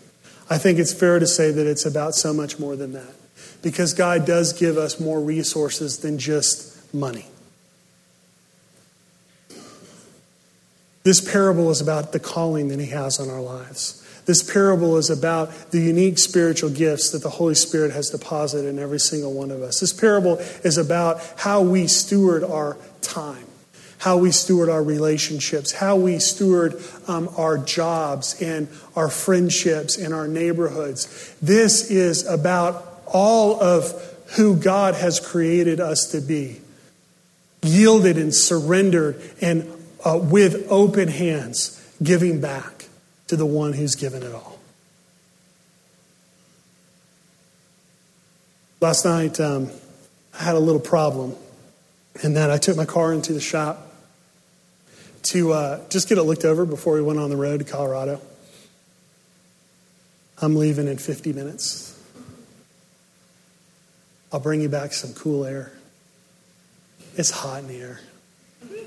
I 0.49 0.57
think 0.57 0.77
it's 0.77 0.93
fair 0.93 1.17
to 1.17 1.25
say 1.25 1.51
that 1.51 1.65
it's 1.65 1.85
about 1.85 2.13
so 2.13 2.33
much 2.33 2.59
more 2.59 2.75
than 2.75 2.93
that 2.93 3.22
because 3.63 3.93
God 3.93 4.27
does 4.27 4.53
give 4.53 4.77
us 4.77 4.99
more 4.99 5.19
resources 5.19 5.99
than 5.99 6.19
just 6.19 6.93
money. 6.93 7.25
This 11.03 11.19
parable 11.19 11.71
is 11.71 11.81
about 11.81 12.11
the 12.11 12.19
calling 12.19 12.67
that 12.67 12.79
He 12.79 12.87
has 12.87 13.19
on 13.19 13.29
our 13.29 13.41
lives. 13.41 13.99
This 14.25 14.43
parable 14.43 14.95
is 14.97 15.09
about 15.09 15.71
the 15.71 15.81
unique 15.81 16.17
spiritual 16.19 16.69
gifts 16.69 17.11
that 17.11 17.23
the 17.23 17.29
Holy 17.29 17.55
Spirit 17.55 17.91
has 17.91 18.09
deposited 18.09 18.69
in 18.69 18.79
every 18.79 18.99
single 18.99 19.33
one 19.33 19.51
of 19.51 19.61
us. 19.61 19.79
This 19.79 19.91
parable 19.91 20.37
is 20.63 20.77
about 20.77 21.21
how 21.37 21.61
we 21.61 21.87
steward 21.87 22.43
our 22.43 22.77
time 23.01 23.47
how 24.03 24.17
we 24.17 24.31
steward 24.31 24.67
our 24.67 24.83
relationships, 24.83 25.71
how 25.71 25.95
we 25.95 26.19
steward 26.19 26.75
um, 27.07 27.29
our 27.37 27.57
jobs 27.57 28.35
and 28.41 28.67
our 28.97 29.07
friendships 29.07 29.97
and 29.97 30.13
our 30.13 30.27
neighborhoods. 30.27 31.33
This 31.41 31.89
is 31.89 32.27
about 32.27 32.92
all 33.05 33.61
of 33.61 33.93
who 34.35 34.55
God 34.55 34.95
has 34.95 35.19
created 35.19 35.79
us 35.79 36.11
to 36.11 36.21
be 36.21 36.61
yielded 37.61 38.17
and 38.17 38.33
surrendered 38.33 39.21
and 39.41 39.69
uh, 40.05 40.19
with 40.21 40.67
open 40.69 41.07
hands, 41.07 41.79
giving 42.01 42.41
back 42.41 42.85
to 43.27 43.35
the 43.35 43.45
one 43.45 43.73
who's 43.73 43.95
given 43.95 44.21
it 44.23 44.33
all. 44.33 44.59
Last 48.81 49.05
night, 49.05 49.39
um, 49.39 49.69
I 50.37 50.43
had 50.43 50.55
a 50.55 50.59
little 50.59 50.81
problem 50.81 51.35
in 52.21 52.33
that 52.33 52.51
I 52.51 52.57
took 52.57 52.75
my 52.75 52.85
car 52.85 53.13
into 53.13 53.31
the 53.31 53.39
shop 53.39 53.93
to 55.23 55.53
uh, 55.53 55.89
just 55.89 56.09
get 56.09 56.17
it 56.17 56.23
looked 56.23 56.43
over 56.43 56.65
before 56.65 56.95
we 56.95 57.01
went 57.01 57.17
on 57.17 57.29
the 57.29 57.37
road 57.37 57.59
to 57.59 57.63
Colorado. 57.63 58.19
I'm 60.41 60.57
leaving 60.57 60.87
in 60.87 60.97
50 60.97 61.31
minutes. 61.31 61.92
I'll 64.33 64.39
bring 64.39 64.61
you 64.61 64.69
back 64.69 64.93
some 64.93 65.13
cool 65.13 65.45
air. 65.45 65.71
It's 67.15 67.29
hot 67.29 67.63
in 67.63 67.69
here. 67.69 67.99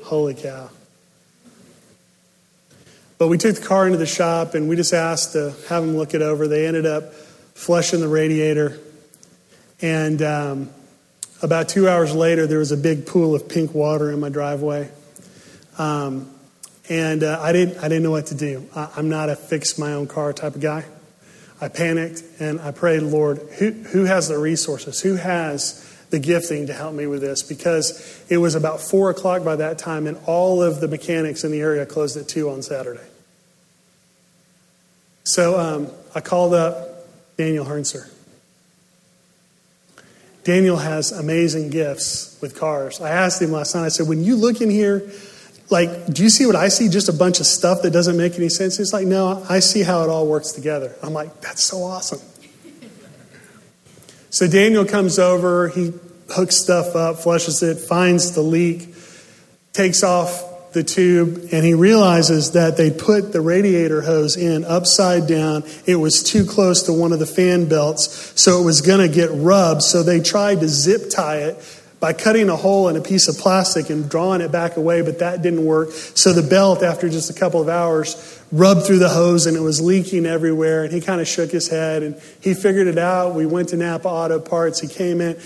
Holy 0.03 0.35
cow. 0.35 0.71
But 3.17 3.29
we 3.29 3.39
took 3.39 3.55
the 3.55 3.65
car 3.65 3.87
into 3.87 3.97
the 3.97 4.07
shop 4.07 4.55
and 4.55 4.69
we 4.69 4.75
just 4.75 4.93
asked 4.93 5.35
to 5.35 5.55
have 5.69 5.87
them 5.87 5.97
look 5.97 6.15
it 6.15 6.21
over. 6.21 6.49
They 6.49 6.67
ended 6.67 6.85
up 6.85 7.15
flushing 7.55 8.01
the 8.01 8.09
radiator. 8.09 8.77
And 9.81 10.21
um, 10.21 10.71
about 11.43 11.69
two 11.69 11.89
hours 11.89 12.13
later, 12.13 12.49
there 12.49 12.59
was 12.59 12.73
a 12.73 12.77
big 12.77 13.07
pool 13.07 13.37
of 13.37 13.49
pink 13.49 13.73
water 13.73 14.11
in 14.11 14.19
my 14.19 14.31
driveway. 14.31 14.91
Um, 15.79 16.29
and 16.89 17.23
uh, 17.23 17.39
I, 17.41 17.53
didn't, 17.53 17.79
I 17.79 17.83
didn't 17.83 18.03
know 18.03 18.11
what 18.11 18.27
to 18.27 18.35
do. 18.35 18.69
I, 18.75 18.91
I'm 18.97 19.09
not 19.09 19.29
a 19.29 19.37
fix 19.37 19.79
my 19.79 19.93
own 19.93 20.09
car 20.09 20.33
type 20.33 20.57
of 20.57 20.61
guy. 20.61 20.85
I 21.61 21.69
panicked 21.69 22.23
and 22.39 22.61
I 22.61 22.71
prayed, 22.71 23.03
Lord, 23.03 23.39
who, 23.59 23.71
who 23.71 24.05
has 24.05 24.29
the 24.29 24.39
resources? 24.39 25.01
Who 25.01 25.17
has 25.17 25.83
the 26.11 26.19
gifting 26.19 26.67
to 26.67 26.73
help 26.73 26.95
me 26.95 27.07
with 27.07 27.21
this? 27.21 27.43
Because 27.43 28.25
it 28.29 28.37
was 28.37 28.55
about 28.55 28.81
four 28.81 29.11
o'clock 29.11 29.45
by 29.45 29.57
that 29.57 29.79
time, 29.79 30.07
and 30.07 30.19
all 30.27 30.63
of 30.63 30.81
the 30.81 30.89
mechanics 30.89 31.45
in 31.45 31.51
the 31.51 31.61
area 31.61 31.87
closed 31.87 32.17
at 32.17 32.29
two 32.29 32.51
on 32.51 32.63
Saturday. 32.63 33.07
So 35.25 35.59
um, 35.59 35.91
I 36.15 36.21
called 36.21 36.55
up 36.55 37.07
Daniel 37.37 37.65
Hernser. 37.65 38.11
Daniel 40.45 40.77
has 40.77 41.11
amazing 41.11 41.71
gifts 41.71 42.39
with 42.41 42.57
cars. 42.57 43.01
I 43.01 43.11
asked 43.11 43.43
him 43.43 43.51
last 43.51 43.75
night, 43.75 43.87
I 43.87 43.89
said, 43.89 44.07
when 44.07 44.23
you 44.23 44.37
look 44.37 44.61
in 44.61 44.71
here, 44.71 45.11
like, 45.69 46.07
do 46.07 46.23
you 46.23 46.31
see 46.31 46.47
what 46.47 46.57
I 46.57 46.69
see? 46.69 46.89
Just 46.89 47.09
a 47.09 47.13
bunch 47.13 47.41
of 47.41 47.47
stuff 47.47 47.83
that 47.83 47.91
doesn't 47.91 48.17
make 48.17 48.37
any 48.37 48.49
sense. 48.49 48.77
He's 48.77 48.93
like, 48.93 49.07
no, 49.07 49.45
I 49.49 49.59
see 49.59 49.83
how 49.83 50.03
it 50.03 50.09
all 50.09 50.27
works 50.27 50.53
together. 50.53 50.95
I'm 51.03 51.13
like, 51.13 51.41
that's 51.41 51.65
so 51.65 51.83
awesome. 51.83 52.21
so 54.31 54.47
Daniel 54.47 54.85
comes 54.85 55.19
over, 55.19 55.69
he 55.69 55.93
hooks 56.31 56.57
stuff 56.57 56.95
up, 56.95 57.19
flushes 57.19 57.63
it, 57.63 57.79
finds 57.79 58.33
the 58.33 58.43
leak, 58.43 58.95
takes 59.73 60.03
off 60.05 60.73
the 60.73 60.85
tube, 60.85 61.49
and 61.53 61.65
he 61.65 61.75
realizes 61.75 62.53
that 62.53 62.77
they 62.77 62.91
put 62.91 63.33
the 63.33 63.41
radiator 63.41 64.03
hose 64.03 64.37
in 64.37 64.65
upside 64.65 65.27
down. 65.27 65.65
It 65.87 65.97
was 65.97 66.23
too 66.23 66.45
close 66.45 66.85
to 66.85 66.93
one 66.93 67.13
of 67.13 67.19
the 67.19 67.27
fan 67.27 67.69
belts, 67.69 68.41
so 68.41 68.61
it 68.61 68.65
was 68.65 68.83
going 68.83 69.01
to 69.01 69.13
get 69.13 69.31
rubbed. 69.33 69.83
So 69.83 70.03
they 70.03 70.21
tried 70.21 70.61
to 70.61 70.69
zip 70.69 71.11
tie 71.11 71.39
it 71.39 71.57
by 72.07 72.13
cutting 72.13 72.49
a 72.49 72.55
hole 72.55 72.87
in 72.87 72.95
a 72.95 73.01
piece 73.01 73.27
of 73.27 73.37
plastic 73.37 73.91
and 73.91 74.09
drawing 74.09 74.41
it 74.41 74.53
back 74.53 74.77
away, 74.77 75.03
but 75.03 75.19
that 75.19 75.43
didn't 75.43 75.65
work. 75.65 75.91
So 75.91 76.33
the 76.33 76.49
belt, 76.49 76.85
after 76.85 77.09
just 77.09 77.31
a 77.31 77.35
couple 77.35 77.61
of 77.61 77.69
hours, 77.69 78.41
rubbed 78.53 78.87
through 78.87 79.01
the 79.01 79.09
hose 79.09 79.47
and 79.47 79.57
it 79.57 79.61
was 79.61 79.81
leaking 79.81 80.25
everywhere. 80.25 80.85
And 80.85 80.93
he 80.93 81.01
kind 81.01 81.21
of 81.21 81.27
shook 81.27 81.51
his 81.51 81.67
head 81.67 82.05
and 82.05 82.15
he 82.41 82.55
figured 82.55 82.87
it 82.87 82.97
out. 82.97 83.35
We 83.35 83.45
went 83.45 83.71
to 83.71 83.77
Napa 83.77 84.07
Auto 84.07 84.39
Parts. 84.39 84.79
He 84.79 84.87
came 84.87 85.21
in, 85.21 85.37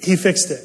he 0.00 0.14
fixed 0.14 0.52
it. 0.52 0.62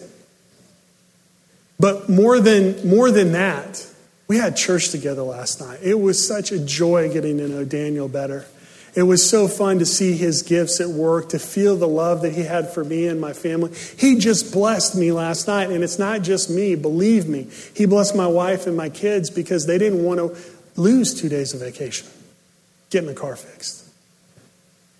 But 1.79 2.07
more 2.07 2.39
than, 2.39 2.87
more 2.87 3.09
than 3.09 3.31
that, 3.31 3.83
we 4.27 4.37
had 4.37 4.55
church 4.55 4.91
together 4.91 5.23
last 5.23 5.59
night. 5.59 5.79
It 5.81 5.99
was 5.99 6.23
such 6.23 6.51
a 6.51 6.59
joy 6.59 7.11
getting 7.11 7.39
to 7.39 7.47
know 7.47 7.65
Daniel 7.65 8.07
better. 8.07 8.45
It 8.95 9.03
was 9.03 9.29
so 9.29 9.47
fun 9.49 9.79
to 9.79 9.85
see 9.85 10.13
his 10.13 10.41
gifts 10.41 10.79
at 10.79 10.87
work, 10.87 11.29
to 11.29 11.39
feel 11.39 11.75
the 11.75 11.87
love 11.87 12.21
that 12.21 12.33
he 12.33 12.43
had 12.43 12.73
for 12.73 12.83
me 12.83 13.07
and 13.07 13.19
my 13.19 13.33
family. 13.33 13.71
He 13.97 14.17
just 14.17 14.53
blessed 14.53 14.95
me 14.95 15.11
last 15.11 15.47
night, 15.47 15.69
and 15.69 15.83
it's 15.83 15.99
not 15.99 16.21
just 16.21 16.49
me, 16.49 16.75
believe 16.75 17.27
me. 17.27 17.47
He 17.75 17.85
blessed 17.85 18.15
my 18.15 18.27
wife 18.27 18.67
and 18.67 18.77
my 18.77 18.89
kids 18.89 19.29
because 19.29 19.65
they 19.65 19.77
didn't 19.77 20.03
want 20.03 20.19
to 20.19 20.37
lose 20.77 21.13
two 21.19 21.27
days 21.27 21.53
of 21.53 21.59
vacation, 21.59 22.07
getting 22.89 23.09
the 23.09 23.15
car 23.15 23.35
fixed. 23.35 23.85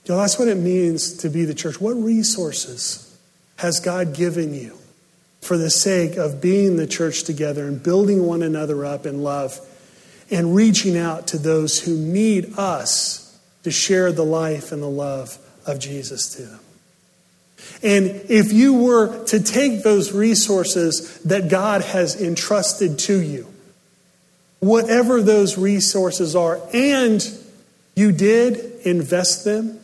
Know, 0.07 0.17
that's 0.17 0.37
what 0.37 0.47
it 0.47 0.57
means 0.57 1.13
to 1.17 1.29
be 1.29 1.45
the 1.45 1.55
church. 1.55 1.81
What 1.81 1.93
resources 1.93 3.17
has 3.57 3.79
God 3.79 4.13
given 4.13 4.53
you 4.53 4.77
for 5.41 5.57
the 5.57 5.69
sake 5.69 6.17
of 6.17 6.41
being 6.41 6.77
the 6.77 6.85
church 6.85 7.23
together 7.23 7.65
and 7.67 7.81
building 7.81 8.23
one 8.25 8.43
another 8.43 8.85
up 8.85 9.05
in 9.05 9.23
love 9.23 9.59
and 10.29 10.55
reaching 10.55 10.97
out 10.97 11.27
to 11.27 11.37
those 11.37 11.79
who 11.79 11.97
need 11.97 12.53
us? 12.57 13.24
To 13.65 13.71
share 13.71 14.11
the 14.11 14.23
life 14.23 14.71
and 14.71 14.79
the 14.79 14.87
love 14.87 15.39
of 15.65 15.79
Jesus 15.79 16.35
to 16.35 16.43
them. 16.43 16.59
And 17.81 18.05
if 18.29 18.53
you 18.53 18.75
were 18.75 19.25
to 19.25 19.39
take 19.39 19.81
those 19.81 20.11
resources 20.11 21.17
that 21.21 21.49
God 21.49 21.81
has 21.81 22.21
entrusted 22.21 22.99
to 22.99 23.19
you, 23.19 23.51
whatever 24.59 25.19
those 25.19 25.57
resources 25.57 26.35
are, 26.35 26.61
and 26.75 27.27
you 27.95 28.11
did 28.11 28.85
invest 28.85 29.45
them 29.45 29.79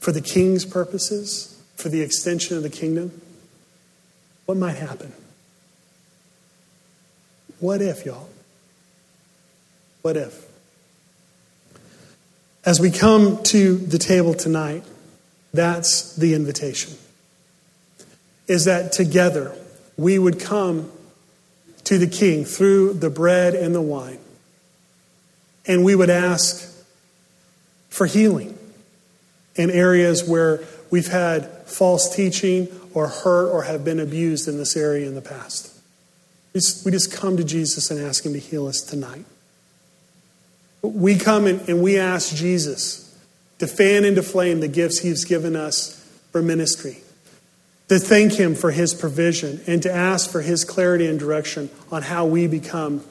for 0.00 0.10
the 0.10 0.20
king's 0.20 0.64
purposes, 0.64 1.62
for 1.76 1.88
the 1.88 2.00
extension 2.00 2.56
of 2.56 2.64
the 2.64 2.68
kingdom, 2.68 3.20
what 4.46 4.58
might 4.58 4.76
happen? 4.76 5.12
What 7.60 7.80
if, 7.80 8.04
y'all? 8.04 8.28
What 10.02 10.16
if? 10.16 10.47
As 12.68 12.78
we 12.80 12.90
come 12.90 13.42
to 13.44 13.78
the 13.78 13.96
table 13.96 14.34
tonight, 14.34 14.84
that's 15.54 16.14
the 16.16 16.34
invitation. 16.34 16.98
Is 18.46 18.66
that 18.66 18.92
together 18.92 19.56
we 19.96 20.18
would 20.18 20.38
come 20.38 20.92
to 21.84 21.96
the 21.96 22.06
King 22.06 22.44
through 22.44 22.92
the 22.92 23.08
bread 23.08 23.54
and 23.54 23.74
the 23.74 23.80
wine, 23.80 24.18
and 25.64 25.82
we 25.82 25.94
would 25.94 26.10
ask 26.10 26.70
for 27.88 28.04
healing 28.04 28.58
in 29.56 29.70
areas 29.70 30.28
where 30.28 30.62
we've 30.90 31.08
had 31.08 31.46
false 31.62 32.14
teaching 32.14 32.68
or 32.92 33.08
hurt 33.08 33.48
or 33.48 33.62
have 33.62 33.82
been 33.82 33.98
abused 33.98 34.46
in 34.46 34.58
this 34.58 34.76
area 34.76 35.08
in 35.08 35.14
the 35.14 35.22
past. 35.22 35.74
We 36.52 36.60
just, 36.90 37.14
come 37.14 37.38
to 37.38 37.44
Jesus 37.44 37.90
and 37.90 37.98
ask 37.98 38.26
Him 38.26 38.34
to 38.34 38.38
heal 38.38 38.66
us 38.66 38.82
tonight. 38.82 39.24
We 40.82 41.16
come 41.16 41.46
and, 41.46 41.82
we 41.82 41.98
ask 41.98 42.34
Jesus 42.34 43.04
to 43.58 43.66
fan 43.66 44.04
into 44.04 44.22
flame 44.22 44.60
the 44.60 44.68
gifts 44.68 45.00
he's 45.00 45.24
given 45.24 45.56
us 45.56 45.94
for 46.30 46.42
ministry, 46.42 46.98
to 47.88 47.98
thank 47.98 48.34
him 48.34 48.54
for 48.54 48.70
his 48.70 48.94
provision, 48.94 49.60
and 49.66 49.82
to 49.82 49.92
ask 49.92 50.30
for 50.30 50.40
his 50.40 50.64
clarity 50.64 51.06
and 51.06 51.18
direction 51.18 51.70
on 51.90 52.02
how 52.02 52.26
we 52.26 52.46
become 52.46 53.02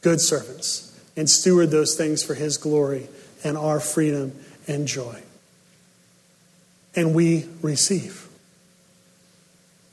good 0.00 0.20
servants 0.20 0.96
and 1.16 1.28
steward 1.28 1.70
those 1.70 1.96
things 1.96 2.22
for 2.22 2.34
his 2.34 2.56
glory 2.56 3.08
and 3.42 3.56
our 3.56 3.80
freedom 3.80 4.32
and 4.68 4.86
joy. 4.86 5.20
And 6.94 7.14
we 7.14 7.46
receive 7.62 8.28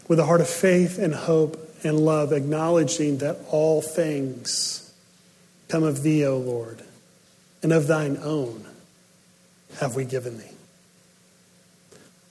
with 0.07 0.19
a 0.19 0.25
heart 0.25 0.41
of 0.41 0.49
faith 0.49 0.99
and 0.99 1.15
hope 1.15 1.59
and 1.83 1.99
love, 1.99 2.31
acknowledging 2.31 3.19
that 3.19 3.37
all 3.49 3.81
things 3.81 4.93
come 5.67 5.83
of 5.83 6.03
thee, 6.03 6.23
O 6.25 6.37
Lord 6.37 6.84
and 7.65 7.73
of 7.73 7.87
thine 7.87 8.15
own 8.21 8.63
have 9.79 9.95
we 9.95 10.05
given 10.05 10.37
thee. 10.37 10.51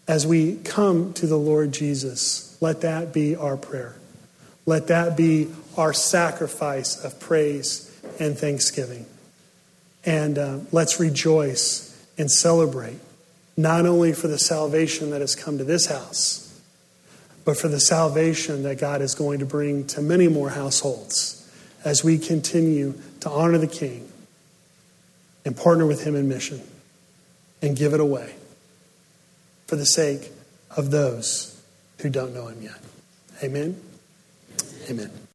As 0.06 0.24
we 0.24 0.54
come 0.58 1.12
to 1.14 1.26
the 1.26 1.36
Lord 1.36 1.72
Jesus, 1.72 2.56
let 2.60 2.82
that 2.82 3.12
be 3.12 3.34
our 3.34 3.56
prayer. 3.56 3.96
Let 4.64 4.86
that 4.86 5.16
be 5.16 5.48
our 5.76 5.92
sacrifice 5.92 7.04
of 7.04 7.18
praise 7.18 8.00
and 8.20 8.38
thanksgiving. 8.38 9.06
And 10.04 10.38
uh, 10.38 10.58
let's 10.70 11.00
rejoice 11.00 12.00
and 12.16 12.30
celebrate, 12.30 13.00
not 13.56 13.86
only 13.86 14.12
for 14.12 14.28
the 14.28 14.38
salvation 14.38 15.10
that 15.10 15.20
has 15.20 15.34
come 15.34 15.58
to 15.58 15.64
this 15.64 15.86
house, 15.86 16.62
but 17.44 17.56
for 17.56 17.66
the 17.66 17.80
salvation 17.80 18.62
that 18.62 18.78
God 18.78 19.02
is 19.02 19.16
going 19.16 19.40
to 19.40 19.46
bring 19.46 19.84
to 19.88 20.00
many 20.00 20.28
more 20.28 20.50
households 20.50 21.52
as 21.84 22.04
we 22.04 22.18
continue 22.18 22.94
to 23.18 23.28
honor 23.28 23.58
the 23.58 23.66
King 23.66 24.12
and 25.44 25.56
partner 25.56 25.86
with 25.86 26.04
Him 26.04 26.14
in 26.14 26.28
mission 26.28 26.60
and 27.62 27.76
give 27.76 27.92
it 27.92 28.00
away 28.00 28.34
for 29.66 29.76
the 29.76 29.86
sake 29.86 30.30
of 30.76 30.90
those 30.90 31.62
who 31.98 32.10
don't 32.10 32.34
know 32.34 32.48
Him 32.48 32.62
yet. 32.62 32.80
Amen. 33.42 33.80
Amen. 34.90 35.10